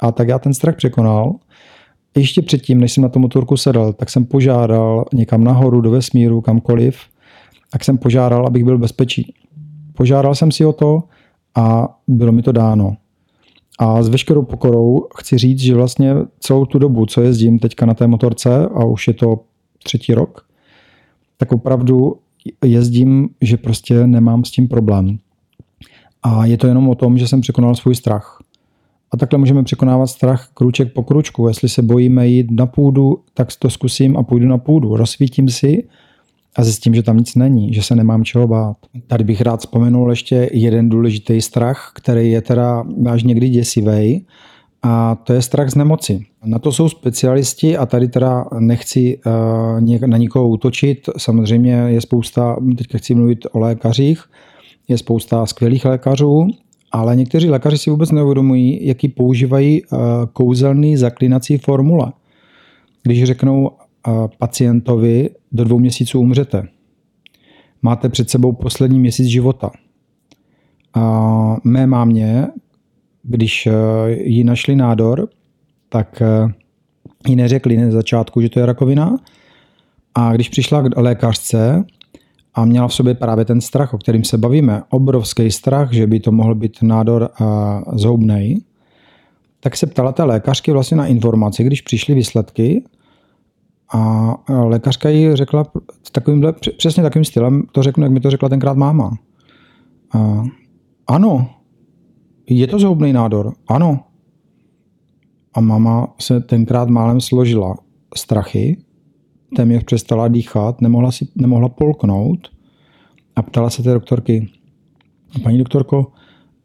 A 0.00 0.12
tak 0.12 0.28
já 0.28 0.38
ten 0.38 0.54
strach 0.54 0.76
překonal 0.76 1.34
ještě 2.16 2.42
předtím, 2.42 2.80
než 2.80 2.92
jsem 2.92 3.02
na 3.02 3.08
tu 3.08 3.18
motorku 3.18 3.56
sedl, 3.56 3.92
tak 3.92 4.10
jsem 4.10 4.24
požádal 4.24 5.04
někam 5.12 5.44
nahoru, 5.44 5.80
do 5.80 5.90
vesmíru, 5.90 6.40
kamkoliv, 6.40 6.98
tak 7.72 7.84
jsem 7.84 7.98
požádal, 7.98 8.46
abych 8.46 8.64
byl 8.64 8.78
bezpečí. 8.78 9.34
Požádal 9.92 10.34
jsem 10.34 10.52
si 10.52 10.64
o 10.64 10.72
to 10.72 11.02
a 11.54 11.96
bylo 12.08 12.32
mi 12.32 12.42
to 12.42 12.52
dáno. 12.52 12.96
A 13.78 14.02
s 14.02 14.08
veškerou 14.08 14.42
pokorou 14.42 15.06
chci 15.16 15.38
říct, 15.38 15.60
že 15.60 15.74
vlastně 15.74 16.14
celou 16.40 16.66
tu 16.66 16.78
dobu, 16.78 17.06
co 17.06 17.20
jezdím 17.20 17.58
teďka 17.58 17.86
na 17.86 17.94
té 17.94 18.06
motorce, 18.06 18.66
a 18.66 18.84
už 18.84 19.08
je 19.08 19.14
to 19.14 19.40
třetí 19.84 20.14
rok, 20.14 20.46
tak 21.36 21.52
opravdu 21.52 22.16
jezdím, 22.64 23.28
že 23.40 23.56
prostě 23.56 24.06
nemám 24.06 24.44
s 24.44 24.50
tím 24.50 24.68
problém. 24.68 25.18
A 26.22 26.46
je 26.46 26.56
to 26.56 26.66
jenom 26.66 26.88
o 26.88 26.94
tom, 26.94 27.18
že 27.18 27.28
jsem 27.28 27.40
překonal 27.40 27.74
svůj 27.74 27.94
strach. 27.94 28.33
A 29.14 29.16
takhle 29.16 29.38
můžeme 29.38 29.62
překonávat 29.62 30.06
strach 30.06 30.48
kruček 30.54 30.92
po 30.92 31.02
kručku. 31.02 31.48
Jestli 31.48 31.68
se 31.68 31.82
bojíme 31.82 32.28
jít 32.28 32.50
na 32.50 32.66
půdu, 32.66 33.18
tak 33.34 33.48
to 33.58 33.70
zkusím 33.70 34.16
a 34.16 34.22
půjdu 34.22 34.48
na 34.48 34.58
půdu. 34.58 34.96
Rozsvítím 34.96 35.48
si 35.48 35.84
a 36.56 36.64
zjistím, 36.64 36.94
že 36.94 37.02
tam 37.02 37.16
nic 37.16 37.34
není, 37.34 37.74
že 37.74 37.82
se 37.82 37.94
nemám 37.94 38.24
čeho 38.24 38.48
bát. 38.48 38.76
Tady 39.06 39.24
bych 39.24 39.40
rád 39.40 39.60
vzpomenul 39.60 40.10
ještě 40.10 40.50
jeden 40.52 40.88
důležitý 40.88 41.40
strach, 41.40 41.92
který 41.94 42.30
je 42.30 42.40
teda 42.40 42.84
až 43.10 43.22
někdy 43.22 43.48
děsivý, 43.48 44.26
a 44.82 45.14
to 45.14 45.32
je 45.32 45.42
strach 45.42 45.70
z 45.70 45.74
nemoci. 45.74 46.26
Na 46.44 46.58
to 46.58 46.72
jsou 46.72 46.88
specialisti 46.88 47.76
a 47.76 47.86
tady 47.86 48.08
teda 48.08 48.44
nechci 48.58 49.18
uh, 49.26 50.06
na 50.06 50.16
nikoho 50.16 50.48
útočit. 50.48 51.08
Samozřejmě 51.16 51.72
je 51.72 52.00
spousta, 52.00 52.56
teď 52.78 52.86
chci 52.96 53.14
mluvit 53.14 53.46
o 53.52 53.58
lékařích, 53.58 54.24
je 54.88 54.98
spousta 54.98 55.46
skvělých 55.46 55.84
lékařů, 55.84 56.48
ale 56.94 57.16
někteří 57.16 57.50
lékaři 57.50 57.78
si 57.78 57.90
vůbec 57.90 58.10
neuvědomují, 58.10 58.86
jaký 58.86 59.08
používají 59.08 59.82
eh, 59.82 59.96
kouzelný 60.32 60.96
zaklinací 60.96 61.58
formule. 61.58 62.12
Když 63.02 63.24
řeknou 63.24 63.70
eh, 63.70 64.10
pacientovi, 64.38 65.30
do 65.52 65.64
dvou 65.64 65.78
měsíců 65.78 66.20
umřete. 66.20 66.68
Máte 67.82 68.08
před 68.08 68.30
sebou 68.30 68.52
poslední 68.52 68.98
měsíc 68.98 69.26
života. 69.26 69.70
A 70.94 71.56
mé 71.64 71.86
mámě, 71.86 72.46
když 73.22 73.66
eh, 73.66 73.72
jí 74.10 74.44
našli 74.44 74.76
nádor, 74.76 75.28
tak 75.88 76.22
jí 77.28 77.36
neřekli 77.36 77.76
na 77.76 77.90
začátku, 77.90 78.40
že 78.40 78.48
to 78.48 78.60
je 78.60 78.66
rakovina. 78.66 79.16
A 80.14 80.32
když 80.32 80.48
přišla 80.48 80.82
k 80.82 80.96
lékařce, 80.96 81.84
a 82.54 82.64
měla 82.64 82.88
v 82.88 82.94
sobě 82.94 83.14
právě 83.14 83.44
ten 83.44 83.60
strach, 83.60 83.94
o 83.94 83.98
kterým 83.98 84.24
se 84.24 84.38
bavíme, 84.38 84.82
obrovský 84.90 85.50
strach, 85.50 85.92
že 85.92 86.06
by 86.06 86.20
to 86.20 86.32
mohl 86.32 86.54
být 86.54 86.82
nádor 86.82 87.30
zhoubný, 87.92 88.64
tak 89.60 89.76
se 89.76 89.86
ptala 89.86 90.12
té 90.12 90.22
lékařky 90.22 90.72
vlastně 90.72 90.96
na 90.96 91.06
informaci, 91.06 91.64
když 91.64 91.80
přišly 91.80 92.14
výsledky 92.14 92.84
a 93.94 94.34
lékařka 94.48 95.08
jí 95.08 95.36
řekla 95.36 95.64
takovýmhle, 96.12 96.52
přesně 96.52 97.02
takovým 97.02 97.24
stylem, 97.24 97.62
to 97.72 97.82
řeknu, 97.82 98.02
jak 98.02 98.12
mi 98.12 98.20
to 98.20 98.30
řekla 98.30 98.48
tenkrát 98.48 98.76
máma. 98.76 99.18
A, 100.14 100.44
ano, 101.06 101.50
je 102.48 102.66
to 102.66 102.78
zhoubný 102.78 103.12
nádor, 103.12 103.52
ano. 103.68 104.00
A 105.54 105.60
máma 105.60 106.14
se 106.20 106.40
tenkrát 106.40 106.88
málem 106.88 107.20
složila 107.20 107.74
strachy, 108.16 108.76
téměř 109.56 109.84
přestala 109.84 110.28
dýchat, 110.28 110.80
nemohla, 110.80 111.12
si, 111.12 111.28
nemohla 111.34 111.68
polknout 111.68 112.48
a 113.36 113.42
ptala 113.42 113.70
se 113.70 113.82
té 113.82 113.94
doktorky, 113.94 114.48
paní 115.42 115.58
doktorko, 115.58 116.12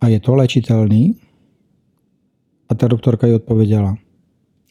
a 0.01 0.07
je 0.07 0.19
to 0.19 0.35
léčitelný? 0.35 1.15
A 2.69 2.75
ta 2.75 2.87
doktorka 2.87 3.27
jí 3.27 3.33
odpověděla, 3.33 3.97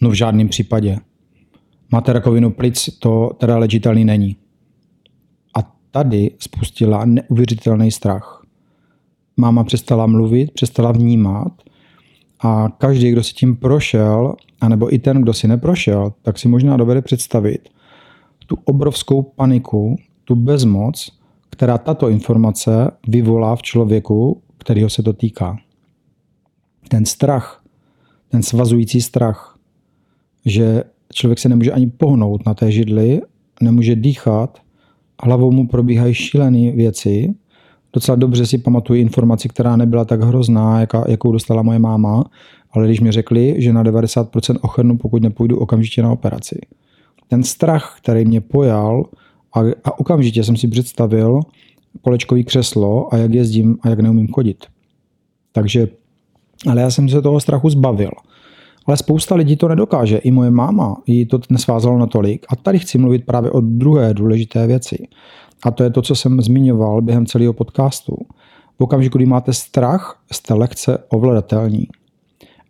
no 0.00 0.11
v 0.11 0.14
žádném 0.14 0.48
případě. 0.48 0.98
Máte 1.92 2.12
rakovinu 2.12 2.50
plic, 2.50 2.98
to 2.98 3.31
teda 3.38 3.59
léčitelný 3.59 4.04
není. 4.04 4.37
A 5.59 5.72
tady 5.90 6.31
spustila 6.38 7.04
neuvěřitelný 7.04 7.90
strach. 7.90 8.46
Máma 9.37 9.64
přestala 9.64 10.07
mluvit, 10.07 10.50
přestala 10.50 10.92
vnímat 10.92 11.52
a 12.40 12.68
každý, 12.78 13.11
kdo 13.11 13.22
si 13.22 13.35
tím 13.35 13.57
prošel, 13.57 14.35
anebo 14.61 14.94
i 14.94 14.98
ten, 14.98 15.22
kdo 15.22 15.33
si 15.33 15.48
neprošel, 15.48 16.12
tak 16.22 16.38
si 16.38 16.48
možná 16.48 16.76
dovede 16.76 17.02
představit, 17.02 17.68
tu 18.48 18.58
obrovskou 18.64 19.22
paniku, 19.22 19.96
tu 20.24 20.34
bezmoc, 20.34 21.12
která 21.50 21.78
tato 21.78 22.08
informace 22.08 22.90
vyvolá 23.08 23.56
v 23.56 23.62
člověku, 23.62 24.42
kterého 24.58 24.90
se 24.90 25.02
to 25.02 25.12
týká. 25.12 25.56
Ten 26.88 27.04
strach, 27.04 27.62
ten 28.28 28.42
svazující 28.42 29.00
strach, 29.00 29.58
že 30.46 30.84
člověk 31.12 31.38
se 31.38 31.48
nemůže 31.48 31.72
ani 31.72 31.87
pohnout 31.87 32.46
na 32.46 32.54
té 32.54 32.72
židli, 32.72 33.20
nemůže 33.62 33.96
dýchat, 33.96 34.58
hlavou 35.22 35.52
mu 35.52 35.68
probíhají 35.68 36.14
šílené 36.14 36.72
věci. 36.72 37.34
Docela 37.92 38.16
dobře 38.16 38.46
si 38.46 38.58
pamatuju 38.58 39.00
informaci, 39.00 39.48
která 39.48 39.76
nebyla 39.76 40.04
tak 40.04 40.20
hrozná, 40.20 40.80
jaká, 40.80 41.04
jakou 41.08 41.32
dostala 41.32 41.62
moje 41.62 41.78
máma, 41.78 42.24
ale 42.72 42.87
když 42.87 43.00
mi 43.00 43.12
řekli, 43.12 43.54
že 43.58 43.72
na 43.72 43.84
90% 43.84 44.58
ochrnu, 44.62 44.98
pokud 44.98 45.22
nepůjdu 45.22 45.58
okamžitě 45.58 46.02
na 46.02 46.12
operaci 46.12 46.61
ten 47.28 47.42
strach, 47.42 47.96
který 48.02 48.24
mě 48.24 48.40
pojal 48.40 49.04
a, 49.54 49.60
a 49.84 49.98
okamžitě 49.98 50.44
jsem 50.44 50.56
si 50.56 50.68
představil 50.68 51.40
kolečkový 52.02 52.44
křeslo 52.44 53.14
a 53.14 53.16
jak 53.16 53.34
jezdím 53.34 53.78
a 53.82 53.88
jak 53.88 54.00
neumím 54.00 54.28
chodit. 54.28 54.66
Takže, 55.52 55.88
ale 56.70 56.80
já 56.80 56.90
jsem 56.90 57.08
se 57.08 57.22
toho 57.22 57.40
strachu 57.40 57.70
zbavil. 57.70 58.10
Ale 58.86 58.96
spousta 58.96 59.34
lidí 59.34 59.56
to 59.56 59.68
nedokáže. 59.68 60.16
I 60.18 60.30
moje 60.30 60.50
máma 60.50 60.96
jí 61.06 61.26
to 61.26 61.40
nesvázalo 61.50 61.98
natolik. 61.98 62.46
A 62.48 62.56
tady 62.56 62.78
chci 62.78 62.98
mluvit 62.98 63.26
právě 63.26 63.50
o 63.50 63.60
druhé 63.60 64.14
důležité 64.14 64.66
věci. 64.66 65.08
A 65.62 65.70
to 65.70 65.84
je 65.84 65.90
to, 65.90 66.02
co 66.02 66.14
jsem 66.14 66.40
zmiňoval 66.40 67.02
během 67.02 67.26
celého 67.26 67.52
podcastu. 67.52 68.16
V 68.78 68.82
okamžiku, 68.82 69.18
kdy 69.18 69.26
máte 69.26 69.52
strach, 69.52 70.22
jste 70.32 70.54
lehce 70.54 70.98
ovladatelní. 71.08 71.86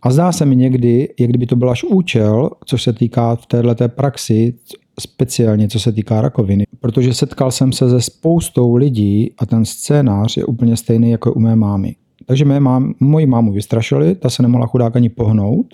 A 0.02 0.10
zdá 0.10 0.32
se 0.32 0.46
mi 0.46 0.56
někdy, 0.56 1.08
jak 1.20 1.30
kdyby 1.30 1.46
to 1.46 1.56
byl 1.56 1.70
až 1.70 1.84
účel, 1.84 2.50
což 2.64 2.82
se 2.82 2.92
týká 2.92 3.36
v 3.36 3.46
této 3.46 3.88
praxi, 3.88 4.54
speciálně 5.00 5.68
co 5.68 5.80
se 5.80 5.92
týká 5.92 6.20
rakoviny. 6.20 6.64
Protože 6.80 7.14
setkal 7.14 7.50
jsem 7.50 7.72
se 7.72 7.90
se 7.90 8.00
spoustou 8.00 8.76
lidí 8.76 9.32
a 9.38 9.46
ten 9.46 9.64
scénář 9.64 10.36
je 10.36 10.44
úplně 10.44 10.76
stejný 10.76 11.10
jako 11.10 11.32
u 11.32 11.40
mé 11.40 11.56
mámy. 11.56 11.96
Takže 12.26 12.44
mé 12.44 12.60
mám, 12.60 12.94
moji 13.00 13.26
mámu 13.26 13.52
vystrašili, 13.52 14.14
ta 14.14 14.30
se 14.30 14.42
nemohla 14.42 14.66
chudák 14.66 14.96
ani 14.96 15.08
pohnout. 15.08 15.66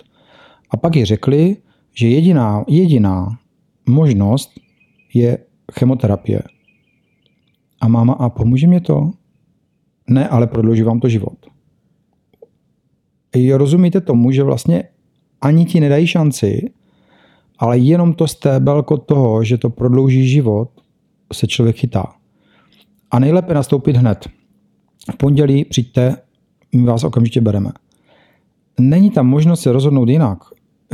A 0.70 0.76
pak 0.76 0.96
ji 0.96 1.04
řekli, 1.04 1.56
že 1.94 2.08
jediná, 2.08 2.64
jediná 2.68 3.28
možnost 3.86 4.50
je 5.14 5.38
chemoterapie. 5.72 6.42
A 7.80 7.88
máma, 7.88 8.12
a 8.12 8.28
pomůže 8.28 8.66
mě 8.66 8.80
to? 8.80 9.10
Ne, 10.08 10.28
ale 10.28 10.46
prodlouží 10.46 10.82
vám 10.82 11.00
to 11.00 11.08
život. 11.08 11.53
Rozumíte 13.52 14.00
tomu, 14.00 14.30
že 14.30 14.42
vlastně 14.42 14.84
ani 15.40 15.64
ti 15.64 15.80
nedají 15.80 16.06
šanci, 16.06 16.70
ale 17.58 17.78
jenom 17.78 18.14
to 18.14 18.26
stébelko 18.26 18.98
toho, 18.98 19.44
že 19.44 19.58
to 19.58 19.70
prodlouží 19.70 20.28
život, 20.28 20.70
se 21.32 21.46
člověk 21.46 21.76
chytá. 21.76 22.12
A 23.10 23.18
nejlépe 23.18 23.54
nastoupit 23.54 23.96
hned. 23.96 24.28
V 25.12 25.16
pondělí 25.16 25.64
přijďte, 25.64 26.16
my 26.74 26.82
vás 26.82 27.04
okamžitě 27.04 27.40
bereme. 27.40 27.70
Není 28.80 29.10
tam 29.10 29.26
možnost 29.26 29.60
se 29.60 29.72
rozhodnout 29.72 30.08
jinak. 30.08 30.38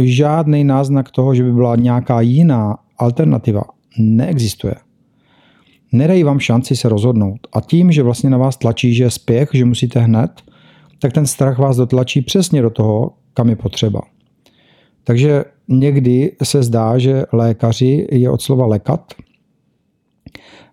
Žádný 0.00 0.64
náznak 0.64 1.10
toho, 1.10 1.34
že 1.34 1.42
by 1.42 1.52
byla 1.52 1.76
nějaká 1.76 2.20
jiná 2.20 2.76
alternativa, 2.98 3.62
neexistuje. 3.98 4.74
Nedají 5.92 6.22
vám 6.22 6.38
šanci 6.38 6.76
se 6.76 6.88
rozhodnout. 6.88 7.38
A 7.52 7.60
tím, 7.60 7.92
že 7.92 8.02
vlastně 8.02 8.30
na 8.30 8.38
vás 8.38 8.56
tlačí, 8.56 8.94
že 8.94 9.04
je 9.04 9.10
spěch, 9.10 9.48
že 9.52 9.64
musíte 9.64 10.00
hned, 10.00 10.30
tak 11.00 11.12
ten 11.12 11.26
strach 11.26 11.58
vás 11.58 11.76
dotlačí 11.76 12.22
přesně 12.22 12.62
do 12.62 12.70
toho, 12.70 13.10
kam 13.34 13.48
je 13.48 13.56
potřeba. 13.56 14.00
Takže 15.04 15.44
někdy 15.68 16.36
se 16.42 16.62
zdá, 16.62 16.98
že 16.98 17.24
lékaři 17.32 18.06
je 18.12 18.30
od 18.30 18.42
slova 18.42 18.66
lekat, 18.66 19.14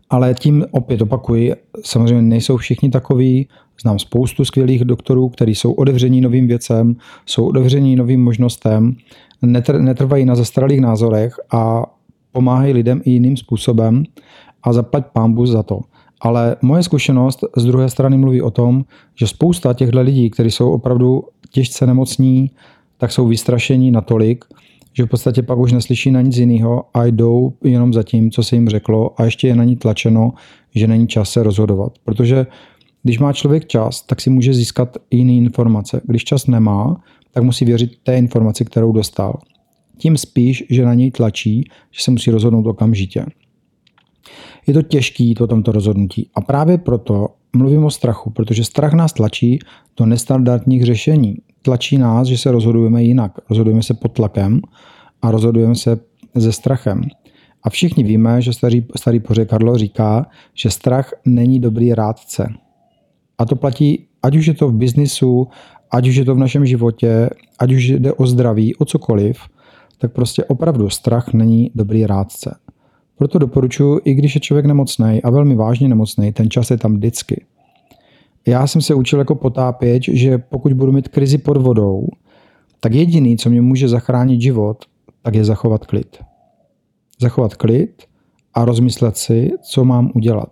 ale 0.09 0.33
tím 0.33 0.65
opět 0.71 1.01
opakuji, 1.01 1.53
samozřejmě 1.83 2.21
nejsou 2.21 2.57
všichni 2.57 2.89
takový. 2.89 3.47
Znám 3.81 3.99
spoustu 3.99 4.45
skvělých 4.45 4.85
doktorů, 4.85 5.29
kteří 5.29 5.55
jsou 5.55 5.73
otevření 5.73 6.21
novým 6.21 6.47
věcem, 6.47 6.95
jsou 7.25 7.47
otevření 7.47 7.95
novým 7.95 8.23
možnostem, 8.23 8.95
netr- 9.43 9.81
netrvají 9.81 10.25
na 10.25 10.35
zastaralých 10.35 10.81
názorech 10.81 11.33
a 11.51 11.83
pomáhají 12.31 12.73
lidem 12.73 13.01
i 13.05 13.11
jiným 13.11 13.37
způsobem 13.37 14.03
a 14.63 14.73
zaplať 14.73 15.05
pámbu 15.13 15.45
za 15.45 15.63
to. 15.63 15.79
Ale 16.21 16.55
moje 16.61 16.83
zkušenost 16.83 17.43
z 17.57 17.65
druhé 17.65 17.89
strany 17.89 18.17
mluví 18.17 18.41
o 18.41 18.51
tom, 18.51 18.85
že 19.15 19.27
spousta 19.27 19.73
těchto 19.73 20.01
lidí, 20.01 20.29
kteří 20.29 20.51
jsou 20.51 20.71
opravdu 20.71 21.23
těžce 21.51 21.87
nemocní, 21.87 22.51
tak 22.97 23.11
jsou 23.11 23.27
vystrašení 23.27 23.91
natolik, 23.91 24.45
že 24.93 25.03
v 25.05 25.07
podstatě 25.07 25.41
pak 25.41 25.57
už 25.57 25.71
neslyší 25.71 26.11
na 26.11 26.21
nic 26.21 26.37
jiného 26.37 26.83
a 26.93 27.05
jdou 27.05 27.53
jenom 27.63 27.93
za 27.93 28.03
tím, 28.03 28.31
co 28.31 28.43
se 28.43 28.55
jim 28.55 28.69
řeklo 28.69 29.21
a 29.21 29.25
ještě 29.25 29.47
je 29.47 29.55
na 29.55 29.63
ní 29.63 29.75
tlačeno, 29.75 30.33
že 30.75 30.87
není 30.87 31.07
čas 31.07 31.29
se 31.29 31.43
rozhodovat. 31.43 31.93
Protože 32.03 32.47
když 33.03 33.19
má 33.19 33.33
člověk 33.33 33.67
čas, 33.67 34.01
tak 34.01 34.21
si 34.21 34.29
může 34.29 34.53
získat 34.53 34.97
jiné 35.11 35.33
informace. 35.33 36.01
Když 36.03 36.23
čas 36.23 36.47
nemá, 36.47 37.01
tak 37.31 37.43
musí 37.43 37.65
věřit 37.65 37.91
té 38.03 38.17
informaci, 38.17 38.65
kterou 38.65 38.91
dostal. 38.91 39.39
Tím 39.97 40.17
spíš, 40.17 40.63
že 40.69 40.85
na 40.85 40.93
něj 40.93 41.11
tlačí, 41.11 41.69
že 41.91 42.01
se 42.01 42.11
musí 42.11 42.31
rozhodnout 42.31 42.67
okamžitě. 42.67 43.25
Je 44.67 44.73
to 44.73 44.81
těžký 44.81 45.33
to 45.33 45.47
tomto 45.47 45.71
rozhodnutí 45.71 46.29
a 46.35 46.41
právě 46.41 46.77
proto 46.77 47.27
mluvím 47.55 47.83
o 47.83 47.91
strachu, 47.91 48.29
protože 48.29 48.63
strach 48.63 48.93
nás 48.93 49.13
tlačí 49.13 49.59
do 49.97 50.05
nestandardních 50.05 50.85
řešení. 50.85 51.37
Tlačí 51.61 51.97
nás, 51.97 52.27
že 52.27 52.37
se 52.37 52.51
rozhodujeme 52.51 53.03
jinak. 53.03 53.31
Rozhodujeme 53.49 53.83
se 53.83 53.93
pod 53.93 54.11
tlakem 54.11 54.61
a 55.21 55.31
rozhodujeme 55.31 55.75
se 55.75 55.99
ze 56.35 56.51
strachem. 56.51 57.01
A 57.63 57.69
všichni 57.69 58.03
víme, 58.03 58.41
že 58.41 58.53
starý, 58.53 58.85
starý 58.95 59.19
pořekadlo 59.19 59.77
říká, 59.77 60.25
že 60.53 60.69
strach 60.69 61.13
není 61.25 61.59
dobrý 61.59 61.93
rádce. 61.93 62.53
A 63.37 63.45
to 63.45 63.55
platí, 63.55 64.07
ať 64.23 64.35
už 64.35 64.45
je 64.45 64.53
to 64.53 64.67
v 64.67 64.73
biznisu, 64.73 65.47
ať 65.91 66.07
už 66.07 66.15
je 66.15 66.25
to 66.25 66.35
v 66.35 66.37
našem 66.37 66.65
životě, 66.65 67.29
ať 67.59 67.73
už 67.73 67.87
jde 67.89 68.13
o 68.13 68.27
zdraví, 68.27 68.75
o 68.75 68.85
cokoliv, 68.85 69.39
tak 69.97 70.13
prostě 70.13 70.43
opravdu 70.43 70.89
strach 70.89 71.33
není 71.33 71.71
dobrý 71.75 72.05
rádce. 72.05 72.55
Proto 73.17 73.39
doporučuji, 73.39 73.99
i 74.03 74.13
když 74.13 74.35
je 74.35 74.41
člověk 74.41 74.65
nemocný 74.65 75.21
a 75.23 75.29
velmi 75.29 75.55
vážně 75.55 75.87
nemocný, 75.87 76.33
ten 76.33 76.49
čas 76.49 76.71
je 76.71 76.77
tam 76.77 76.93
vždycky. 76.93 77.45
Já 78.47 78.67
jsem 78.67 78.81
se 78.81 78.93
učil 78.93 79.19
jako 79.19 79.35
potápěč, 79.35 80.09
že 80.09 80.37
pokud 80.37 80.73
budu 80.73 80.91
mít 80.91 81.07
krizi 81.07 81.37
pod 81.37 81.57
vodou, 81.57 82.07
tak 82.79 82.93
jediný, 82.93 83.37
co 83.37 83.49
mě 83.49 83.61
může 83.61 83.89
zachránit 83.89 84.41
život, 84.41 84.85
tak 85.21 85.35
je 85.35 85.45
zachovat 85.45 85.85
klid. 85.85 86.17
Zachovat 87.19 87.55
klid 87.55 88.03
a 88.53 88.65
rozmyslet 88.65 89.17
si, 89.17 89.51
co 89.61 89.85
mám 89.85 90.11
udělat. 90.15 90.49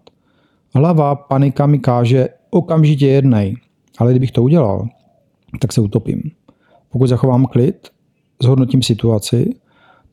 Hlava, 0.76 1.16
panika 1.16 1.66
mi 1.66 1.80
káže 1.80 2.30
okamžitě 2.50 3.08
jednej, 3.08 3.56
ale 3.98 4.12
kdybych 4.12 4.32
to 4.32 4.44
udělal, 4.44 4.88
tak 5.60 5.74
se 5.74 5.82
utopím. 5.82 6.22
Pokud 6.92 7.08
zachovám 7.08 7.46
klid, 7.46 7.88
zhodnotím 8.42 8.82
situaci, 8.82 9.56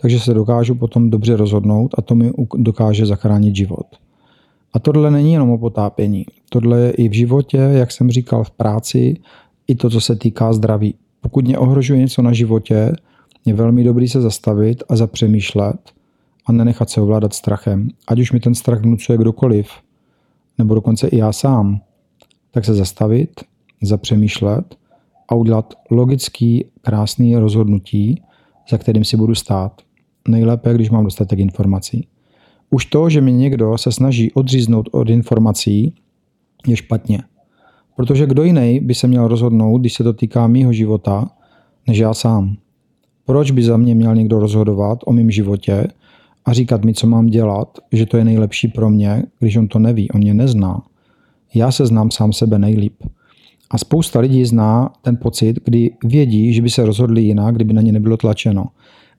takže 0.02 0.20
se 0.20 0.34
dokážu 0.34 0.74
potom 0.74 1.10
dobře 1.10 1.36
rozhodnout 1.36 1.94
a 1.98 2.02
to 2.02 2.14
mi 2.14 2.30
dokáže 2.56 3.06
zachránit 3.06 3.56
život. 3.56 3.86
A 4.72 4.78
tohle 4.78 5.10
není 5.10 5.32
jenom 5.32 5.50
o 5.50 5.58
potápění. 5.58 6.24
Tohle 6.48 6.80
je 6.80 6.90
i 6.90 7.08
v 7.08 7.12
životě, 7.12 7.56
jak 7.56 7.92
jsem 7.92 8.10
říkal, 8.10 8.44
v 8.44 8.50
práci, 8.50 9.16
i 9.66 9.74
to, 9.74 9.90
co 9.90 10.00
se 10.00 10.16
týká 10.16 10.52
zdraví. 10.52 10.94
Pokud 11.20 11.44
mě 11.44 11.58
ohrožuje 11.58 11.98
něco 11.98 12.22
na 12.22 12.32
životě, 12.32 12.92
je 13.46 13.54
velmi 13.54 13.84
dobrý 13.84 14.08
se 14.08 14.20
zastavit 14.20 14.82
a 14.88 14.96
zapřemýšlet 14.96 15.92
a 16.46 16.52
nenechat 16.52 16.90
se 16.90 17.00
ovládat 17.00 17.34
strachem. 17.34 17.88
Ať 18.08 18.18
už 18.18 18.32
mi 18.32 18.40
ten 18.40 18.54
strach 18.54 18.80
vnucuje 18.80 19.18
kdokoliv, 19.18 19.68
nebo 20.58 20.74
dokonce 20.74 21.08
i 21.08 21.16
já 21.16 21.32
sám, 21.32 21.80
tak 22.50 22.64
se 22.64 22.74
zastavit, 22.74 23.40
zapřemýšlet 23.82 24.76
a 25.28 25.34
udělat 25.34 25.74
logický, 25.90 26.64
krásný 26.80 27.36
rozhodnutí, 27.36 28.22
za 28.70 28.78
kterým 28.78 29.04
si 29.04 29.16
budu 29.16 29.34
stát. 29.34 29.82
Nejlépe, 30.28 30.74
když 30.74 30.90
mám 30.90 31.04
dostatek 31.04 31.38
informací. 31.38 32.06
Už 32.70 32.86
to, 32.86 33.10
že 33.10 33.20
mi 33.20 33.32
někdo 33.32 33.78
se 33.78 33.92
snaží 33.92 34.32
odříznout 34.32 34.88
od 34.92 35.10
informací, 35.10 35.94
je 36.66 36.76
špatně. 36.76 37.22
Protože 37.96 38.26
kdo 38.26 38.42
jiný 38.42 38.80
by 38.80 38.94
se 38.94 39.06
měl 39.06 39.28
rozhodnout, 39.28 39.78
když 39.78 39.92
se 39.92 40.04
to 40.04 40.12
týká 40.12 40.46
mýho 40.46 40.72
života, 40.72 41.30
než 41.88 41.98
já 41.98 42.14
sám. 42.14 42.56
Proč 43.24 43.50
by 43.50 43.62
za 43.62 43.76
mě 43.76 43.94
měl 43.94 44.14
někdo 44.14 44.38
rozhodovat 44.38 44.98
o 45.06 45.12
mém 45.12 45.30
životě 45.30 45.88
a 46.44 46.52
říkat 46.52 46.84
mi, 46.84 46.94
co 46.94 47.06
mám 47.06 47.26
dělat, 47.26 47.78
že 47.92 48.06
to 48.06 48.16
je 48.16 48.24
nejlepší 48.24 48.68
pro 48.68 48.90
mě, 48.90 49.22
když 49.38 49.56
on 49.56 49.68
to 49.68 49.78
neví, 49.78 50.10
on 50.10 50.20
mě 50.20 50.34
nezná. 50.34 50.82
Já 51.54 51.72
se 51.72 51.86
znám 51.86 52.10
sám 52.10 52.32
sebe 52.32 52.58
nejlíp. 52.58 53.02
A 53.70 53.78
spousta 53.78 54.20
lidí 54.20 54.44
zná 54.44 54.92
ten 55.02 55.16
pocit, 55.16 55.58
kdy 55.64 55.90
vědí, 56.04 56.52
že 56.52 56.62
by 56.62 56.70
se 56.70 56.86
rozhodli 56.86 57.22
jinak, 57.22 57.54
kdyby 57.54 57.72
na 57.72 57.82
ně 57.82 57.92
nebylo 57.92 58.16
tlačeno. 58.16 58.66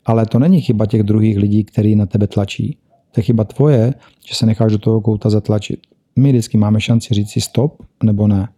Ale 0.05 0.25
to 0.25 0.39
není 0.39 0.61
chyba 0.61 0.85
těch 0.85 1.03
druhých 1.03 1.37
lidí, 1.37 1.63
který 1.63 1.95
na 1.95 2.05
tebe 2.05 2.27
tlačí. 2.27 2.77
To 3.11 3.19
je 3.19 3.23
chyba 3.23 3.43
tvoje, 3.43 3.93
že 4.27 4.35
se 4.35 4.45
necháš 4.45 4.71
do 4.71 4.77
toho 4.77 5.01
kouta 5.01 5.29
zatlačit. 5.29 5.79
My 6.15 6.29
vždycky 6.29 6.57
máme 6.57 6.81
šanci 6.81 7.13
říct 7.13 7.29
si 7.29 7.41
stop 7.41 7.83
nebo 8.03 8.27
ne. 8.27 8.49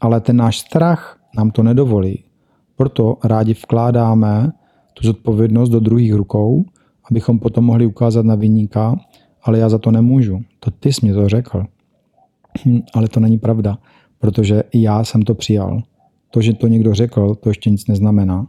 Ale 0.00 0.20
ten 0.20 0.36
náš 0.36 0.58
strach 0.58 1.20
nám 1.36 1.50
to 1.50 1.62
nedovolí. 1.62 2.24
Proto 2.76 3.18
rádi 3.24 3.54
vkládáme 3.54 4.52
tu 4.94 5.06
zodpovědnost 5.06 5.68
do 5.68 5.80
druhých 5.80 6.14
rukou, 6.14 6.64
abychom 7.10 7.38
potom 7.38 7.64
mohli 7.64 7.86
ukázat 7.86 8.24
na 8.26 8.34
vyníka, 8.34 8.96
ale 9.42 9.58
já 9.58 9.68
za 9.68 9.78
to 9.78 9.90
nemůžu. 9.90 10.40
To 10.60 10.70
ty 10.70 10.92
jsi 10.92 11.06
mě 11.06 11.14
to 11.14 11.28
řekl. 11.28 11.64
Ale 12.94 13.08
to 13.08 13.20
není 13.20 13.38
pravda, 13.38 13.78
protože 14.18 14.62
já 14.74 15.04
jsem 15.04 15.22
to 15.22 15.34
přijal. 15.34 15.82
To, 16.30 16.40
že 16.40 16.52
to 16.52 16.66
někdo 16.66 16.94
řekl, 16.94 17.34
to 17.34 17.48
ještě 17.48 17.70
nic 17.70 17.86
neznamená. 17.86 18.46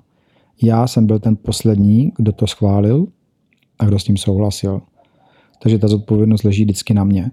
Já 0.64 0.88
jsem 0.88 1.06
byl 1.06 1.20
ten 1.20 1.36
poslední, 1.36 2.12
kdo 2.18 2.32
to 2.32 2.48
schválil 2.48 3.08
a 3.80 3.86
kdo 3.86 4.00
s 4.00 4.04
tím 4.04 4.18
souhlasil. 4.18 4.82
Takže 5.64 5.80
ta 5.80 5.88
zodpovědnost 5.88 6.44
leží 6.44 6.64
vždycky 6.64 6.94
na 6.94 7.04
mě. 7.04 7.32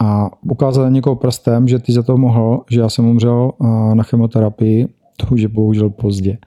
A 0.00 0.30
ukázat 0.42 0.88
někoho 0.88 1.16
prstem, 1.16 1.68
že 1.68 1.78
ty 1.78 1.92
za 1.92 2.02
to 2.02 2.16
mohl, 2.16 2.64
že 2.70 2.80
já 2.80 2.88
jsem 2.88 3.06
umřel 3.06 3.52
na 3.94 4.02
chemoterapii, 4.02 4.88
to 5.16 5.26
už 5.34 5.40
je 5.40 5.48
bohužel 5.48 5.90
pozdě. 5.90 6.38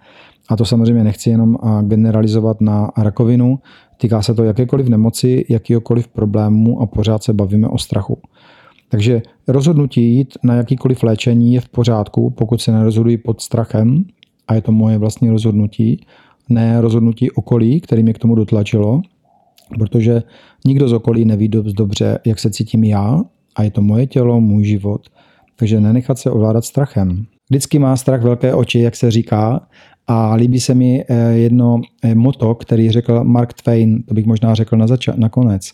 A 0.49 0.55
to 0.55 0.65
samozřejmě 0.65 1.03
nechci 1.03 1.29
jenom 1.29 1.57
generalizovat 1.81 2.61
na 2.61 2.91
rakovinu, 2.97 3.59
týká 3.97 4.21
se 4.21 4.33
to 4.33 4.43
jakékoliv 4.43 4.87
nemoci, 4.87 5.45
jakýkoliv 5.49 6.07
problému 6.07 6.81
a 6.81 6.85
pořád 6.85 7.23
se 7.23 7.33
bavíme 7.33 7.67
o 7.67 7.77
strachu. 7.77 8.17
Takže 8.89 9.21
rozhodnutí 9.47 10.15
jít 10.15 10.37
na 10.43 10.55
jakýkoliv 10.55 11.03
léčení 11.03 11.53
je 11.53 11.61
v 11.61 11.69
pořádku, 11.69 12.29
pokud 12.29 12.61
se 12.61 12.71
nerozhodují 12.71 13.17
pod 13.17 13.41
strachem, 13.41 14.05
a 14.51 14.53
je 14.53 14.61
to 14.61 14.71
moje 14.71 14.97
vlastní 14.97 15.29
rozhodnutí, 15.29 16.05
ne 16.49 16.81
rozhodnutí 16.81 17.31
okolí, 17.31 17.81
který 17.81 18.03
mě 18.03 18.13
k 18.13 18.19
tomu 18.19 18.35
dotlačilo, 18.35 19.01
protože 19.79 20.23
Nikdo 20.65 20.87
z 20.87 20.93
okolí 20.93 21.25
neví 21.25 21.47
dost 21.47 21.73
dobře, 21.73 22.19
jak 22.25 22.39
se 22.39 22.49
cítím 22.49 22.83
já 22.83 23.23
a 23.55 23.63
je 23.63 23.71
to 23.71 23.81
moje 23.81 24.07
tělo, 24.07 24.41
můj 24.41 24.63
život. 24.63 25.09
Takže 25.55 25.79
nenechat 25.79 26.19
se 26.19 26.31
ovládat 26.31 26.65
strachem. 26.65 27.25
Vždycky 27.49 27.79
má 27.79 27.97
strach 27.97 28.21
velké 28.21 28.53
oči, 28.53 28.79
jak 28.79 28.95
se 28.95 29.11
říká, 29.11 29.67
a 30.07 30.35
líbí 30.35 30.59
se 30.59 30.73
mi 30.73 31.03
eh, 31.07 31.31
jedno 31.31 31.81
eh, 32.03 32.15
moto, 32.15 32.55
který 32.55 32.91
řekl 32.91 33.23
Mark 33.23 33.53
Twain, 33.53 34.03
to 34.03 34.13
bych 34.13 34.25
možná 34.25 34.55
řekl 34.55 34.77
na 34.77 34.85
zača- 34.85 35.17
nakonec. 35.17 35.71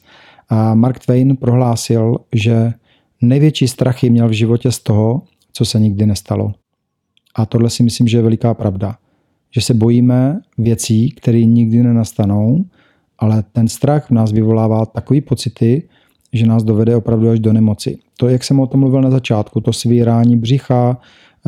A 0.50 0.76
Mark 0.76 1.00
Twain 1.00 1.36
prohlásil, 1.36 2.18
že 2.36 2.74
největší 3.22 3.68
strachy 3.68 4.10
měl 4.10 4.30
v 4.30 4.32
životě 4.32 4.72
z 4.72 4.80
toho, 4.80 5.22
co 5.54 5.66
se 5.66 5.80
nikdy 5.80 6.06
nestalo. 6.06 6.52
A 7.38 7.46
tohle 7.46 7.70
si 7.70 7.84
myslím, 7.84 8.08
že 8.08 8.18
je 8.18 8.22
veliká 8.22 8.54
pravda. 8.54 8.96
Že 9.52 9.62
se 9.62 9.74
bojíme 9.74 10.40
věcí, 10.58 11.12
které 11.12 11.46
nikdy 11.46 11.84
nenastanou, 11.84 12.66
ale 13.20 13.44
ten 13.52 13.68
strach 13.68 14.08
v 14.08 14.12
nás 14.12 14.32
vyvolává 14.32 14.86
takové 14.86 15.22
pocity, 15.22 15.90
že 16.34 16.46
nás 16.46 16.64
dovede 16.64 16.96
opravdu 16.96 17.30
až 17.30 17.40
do 17.40 17.54
nemoci. 17.54 17.98
To, 18.18 18.30
jak 18.30 18.44
jsem 18.44 18.60
o 18.60 18.68
tom 18.68 18.80
mluvil 18.80 19.02
na 19.02 19.12
začátku, 19.12 19.62
to 19.62 19.74
svírání 19.74 20.38
břicha, 20.38 20.98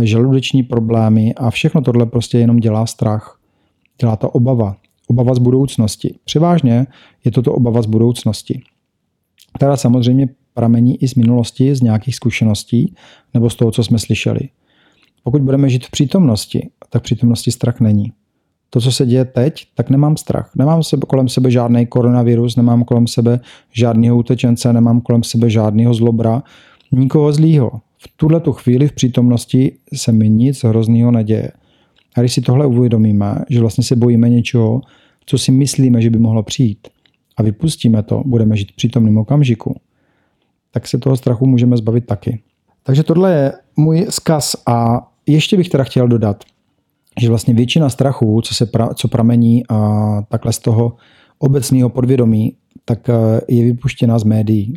žaludeční 0.02 0.64
problémy 0.64 1.34
a 1.36 1.50
všechno 1.50 1.82
tohle 1.82 2.06
prostě 2.06 2.40
jenom 2.40 2.58
dělá 2.58 2.86
strach. 2.86 3.40
Dělá 4.02 4.16
to 4.16 4.30
obava. 4.30 4.76
Obava 5.08 5.34
z 5.34 5.40
budoucnosti. 5.40 6.16
Převážně 6.26 6.88
je 7.26 7.32
toto 7.32 7.54
obava 7.54 7.82
z 7.82 7.86
budoucnosti. 7.86 8.62
Která 9.56 9.78
samozřejmě 9.78 10.30
pramení 10.54 11.04
i 11.04 11.08
z 11.08 11.16
minulosti, 11.16 11.76
z 11.76 11.82
nějakých 11.82 12.16
zkušeností 12.16 12.96
nebo 13.34 13.50
z 13.50 13.56
toho, 13.56 13.72
co 13.72 13.84
jsme 13.84 14.00
slyšeli. 14.00 14.40
Pokud 15.30 15.42
budeme 15.42 15.70
žít 15.70 15.86
v 15.86 15.92
přítomnosti, 15.92 16.70
tak 16.90 17.04
přítomnosti 17.04 17.52
strach 17.52 17.80
není. 17.80 18.12
To, 18.70 18.82
co 18.82 18.92
se 18.92 19.06
děje 19.06 19.26
teď, 19.26 19.66
tak 19.76 19.90
nemám 19.90 20.18
strach. 20.18 20.52
Nemám 20.56 20.84
sebe, 20.84 21.02
kolem 21.08 21.30
sebe 21.30 21.52
žádný 21.52 21.86
koronavirus, 21.86 22.56
nemám 22.56 22.84
kolem 22.84 23.08
sebe 23.08 23.40
žádného 23.72 24.18
utečence, 24.18 24.74
nemám 24.74 25.02
kolem 25.02 25.24
sebe 25.24 25.50
žádného 25.50 25.94
zlobra, 25.94 26.44
nikoho 26.92 27.34
zlýho. 27.34 27.72
V 27.98 28.08
tuhle 28.16 28.40
tu 28.40 28.54
chvíli 28.54 28.88
v 28.88 28.92
přítomnosti 28.92 29.76
se 29.94 30.12
mi 30.12 30.30
nic 30.30 30.64
hrozného 30.64 31.12
neděje. 31.12 31.52
A 32.18 32.20
když 32.20 32.34
si 32.34 32.42
tohle 32.42 32.66
uvědomíme, 32.66 33.36
že 33.50 33.60
vlastně 33.60 33.84
se 33.84 33.96
bojíme 33.96 34.30
něčeho, 34.30 34.82
co 35.26 35.38
si 35.38 35.52
myslíme, 35.52 36.02
že 36.02 36.10
by 36.10 36.20
mohlo 36.20 36.44
přijít, 36.44 36.88
a 37.38 37.44
vypustíme 37.44 38.04
to, 38.04 38.24
budeme 38.26 38.58
žít 38.58 38.72
v 38.72 38.76
přítomném 38.76 39.18
okamžiku, 39.18 39.76
tak 40.72 40.88
se 40.88 40.98
toho 40.98 41.18
strachu 41.18 41.46
můžeme 41.46 41.78
zbavit 41.78 42.06
taky. 42.06 42.40
Takže 42.84 43.04
tohle 43.04 43.34
je 43.34 43.54
můj 43.78 44.06
zkaz 44.10 44.56
a 44.66 45.09
ještě 45.32 45.58
bych 45.58 45.70
teda 45.70 45.84
chtěl 45.84 46.08
dodat, 46.08 46.44
že 47.20 47.30
vlastně 47.30 47.54
většina 47.54 47.90
strachů, 47.90 48.42
co, 48.42 48.56
se 48.56 48.66
pra, 48.66 48.94
co 48.94 49.08
pramení 49.08 49.64
a 49.70 50.22
takhle 50.30 50.54
z 50.54 50.60
toho 50.60 50.96
obecného 51.40 51.90
podvědomí, 51.90 52.54
tak 52.86 53.10
eh, 53.10 53.42
je 53.48 53.64
vypuštěna 53.64 54.20
z 54.20 54.24
médií. 54.24 54.74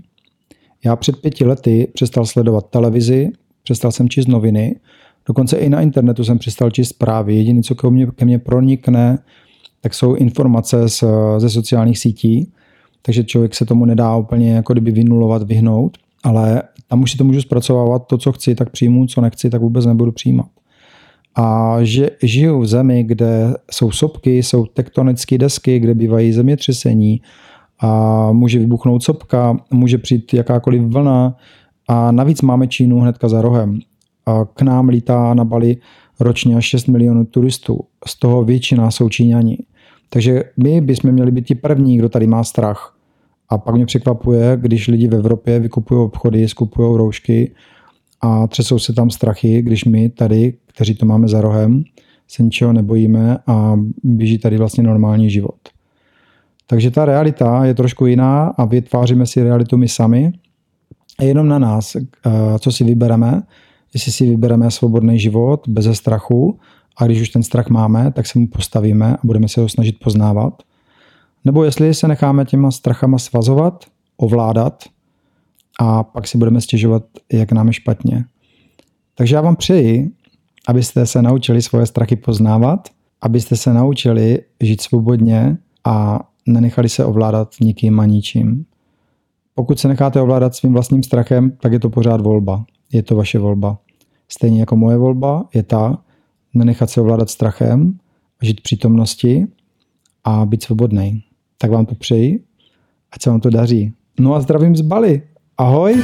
Já 0.85 0.97
před 0.97 1.21
pěti 1.21 1.45
lety 1.45 1.89
přestal 1.95 2.27
sledovat 2.27 2.71
televizi, 2.71 3.31
přestal 3.63 3.93
jsem 3.93 4.09
číst 4.09 4.27
noviny, 4.27 4.77
dokonce 5.27 5.57
i 5.57 5.69
na 5.69 5.81
internetu 5.81 6.25
jsem 6.25 6.39
přestal 6.39 6.71
číst 6.71 6.89
zprávy. 6.89 7.35
Jediné, 7.37 7.63
co 7.63 7.75
ke 7.75 7.91
mně, 7.91 8.07
ke 8.07 8.25
mně 8.25 8.39
pronikne, 8.39 9.19
tak 9.81 9.95
jsou 9.95 10.15
informace 10.15 10.89
z, 10.89 11.05
ze 11.39 11.51
sociálních 11.51 11.99
sítí, 11.99 12.53
takže 13.03 13.25
člověk 13.25 13.55
se 13.55 13.67
tomu 13.67 13.85
nedá 13.85 14.17
úplně 14.17 14.53
jako 14.53 14.73
kdyby 14.73 14.91
vynulovat, 14.91 15.43
vyhnout, 15.43 15.99
ale 16.23 16.63
tam 16.89 17.03
už 17.03 17.11
si 17.11 17.19
to 17.19 17.25
můžu 17.25 17.41
zpracovávat, 17.41 18.07
to, 18.07 18.19
co 18.19 18.33
chci, 18.33 18.55
tak 18.55 18.71
přijmu, 18.71 19.07
co 19.07 19.21
nechci, 19.21 19.51
tak 19.51 19.61
vůbec 19.61 19.87
nebudu 19.87 20.13
přijímat. 20.13 20.47
A 21.35 21.77
že 21.83 22.11
žiju 22.23 22.61
v 22.61 22.67
zemi, 22.67 23.03
kde 23.03 23.55
jsou 23.71 23.91
sopky, 23.91 24.43
jsou 24.43 24.67
tektonické 24.67 25.39
desky, 25.39 25.79
kde 25.79 25.95
bývají 25.95 26.33
zemětřesení, 26.33 27.21
a 27.83 28.33
může 28.33 28.59
vybuchnout 28.59 29.03
sopka, 29.03 29.57
může 29.71 29.99
přijít 29.99 30.35
jakákoliv 30.35 30.83
vlna 30.83 31.37
a 31.89 32.13
navíc 32.13 32.43
máme 32.43 32.67
Čínu 32.67 33.01
hnedka 33.01 33.29
za 33.29 33.43
rohem. 33.43 33.79
A 34.27 34.45
k 34.45 34.63
nám 34.63 34.89
lítá 34.89 35.35
na 35.35 35.45
Bali 35.45 35.77
ročně 36.21 36.57
až 36.57 36.65
6 36.65 36.87
milionů 36.87 37.25
turistů, 37.25 37.81
z 38.07 38.19
toho 38.19 38.45
většina 38.45 38.91
jsou 38.91 39.09
Číňani. 39.09 39.59
Takže 40.09 40.45
my 40.63 40.81
bychom 40.81 41.13
měli 41.13 41.31
být 41.31 41.47
ti 41.47 41.55
první, 41.55 41.99
kdo 41.99 42.09
tady 42.09 42.27
má 42.27 42.45
strach. 42.45 42.92
A 43.53 43.59
pak 43.59 43.75
mě 43.75 43.87
překvapuje, 43.87 44.59
když 44.61 44.89
lidi 44.89 45.09
v 45.09 45.15
Evropě 45.15 45.61
vykupují 45.61 46.01
obchody, 46.01 46.49
skupují 46.49 46.99
roušky 46.99 47.55
a 48.21 48.47
třesou 48.47 48.79
se 48.79 48.93
tam 48.93 49.11
strachy, 49.11 49.63
když 49.63 49.85
my 49.85 50.09
tady, 50.09 50.55
kteří 50.67 50.95
to 50.95 51.07
máme 51.07 51.29
za 51.29 51.41
rohem, 51.41 51.85
se 52.29 52.43
ničeho 52.43 52.73
nebojíme 52.73 53.39
a 53.47 53.77
běží 54.03 54.39
tady 54.39 54.59
vlastně 54.59 54.83
normální 54.83 55.31
život. 55.31 55.59
Takže 56.67 56.91
ta 56.91 57.05
realita 57.05 57.65
je 57.65 57.75
trošku 57.75 58.07
jiná 58.07 58.47
a 58.47 58.65
vytváříme 58.65 59.27
si 59.27 59.43
realitu 59.43 59.77
my 59.77 59.89
sami. 59.89 60.33
Je 61.21 61.29
jenom 61.29 61.49
na 61.49 61.59
nás, 61.59 61.97
eh, 61.97 62.01
co 62.59 62.73
si 62.73 62.85
vybereme. 62.85 63.43
Jestli 63.95 64.13
si 64.13 64.31
vybereme 64.31 64.71
svobodný 64.71 65.19
život 65.19 65.69
bez 65.69 65.87
strachu 65.93 66.59
a 66.97 67.07
když 67.07 67.21
už 67.21 67.29
ten 67.29 67.43
strach 67.43 67.69
máme, 67.69 68.13
tak 68.13 68.27
se 68.27 68.39
mu 68.39 68.49
postavíme 68.49 69.17
a 69.17 69.19
budeme 69.25 69.49
se 69.49 69.61
ho 69.61 69.69
snažit 69.69 69.99
poznávat. 70.05 70.63
Nebo 71.45 71.65
jestli 71.65 71.95
se 71.95 72.09
necháme 72.09 72.45
těma 72.45 72.71
strachama 72.71 73.19
svazovat, 73.19 73.85
ovládat 74.17 74.85
a 75.81 76.03
pak 76.03 76.29
si 76.29 76.39
budeme 76.39 76.61
stěžovat, 76.61 77.03
jak 77.33 77.53
nám 77.53 77.67
je 77.67 77.73
špatně. 77.73 78.25
Takže 79.15 79.35
já 79.35 79.41
vám 79.41 79.57
přeji, 79.57 80.11
abyste 80.69 81.07
se 81.07 81.23
naučili 81.23 81.63
svoje 81.63 81.87
strachy 81.87 82.17
poznávat, 82.17 82.89
abyste 83.21 83.57
se 83.57 83.75
naučili 83.75 84.39
žít 84.61 84.81
svobodně 84.81 85.59
a 85.85 86.21
nenechali 86.47 86.89
se 86.89 87.05
ovládat 87.05 87.55
nikým 87.61 88.01
a 88.01 88.07
ničím. 88.07 88.65
Pokud 89.55 89.79
se 89.79 89.89
necháte 89.89 90.21
ovládat 90.21 90.55
svým 90.55 90.73
vlastním 90.73 91.03
strachem, 91.03 91.51
tak 91.51 91.73
je 91.73 91.81
to 91.81 91.91
pořád 91.91 92.21
volba. 92.21 92.65
Je 92.93 93.03
to 93.03 93.17
vaše 93.17 93.39
volba. 93.39 93.79
Stejně 94.29 94.61
jako 94.61 94.77
moje 94.77 94.97
volba 94.97 95.49
je 95.55 95.63
ta, 95.63 95.99
nenechat 96.55 96.91
se 96.91 97.01
ovládat 97.01 97.31
strachem, 97.31 97.99
žít 98.43 98.61
přítomnosti 98.61 99.47
a 100.25 100.47
být 100.47 100.63
svobodný. 100.63 101.23
Tak 101.63 101.71
vám 101.71 101.87
to 101.87 101.95
přeji, 101.95 102.45
ať 103.13 103.23
se 103.23 103.31
vám 103.31 103.41
to 103.41 103.51
daří. 103.51 103.93
No 104.21 104.35
a 104.35 104.41
zdravím 104.41 104.77
z 104.77 104.81
Bali. 104.81 105.23
Ahoj! 105.59 106.03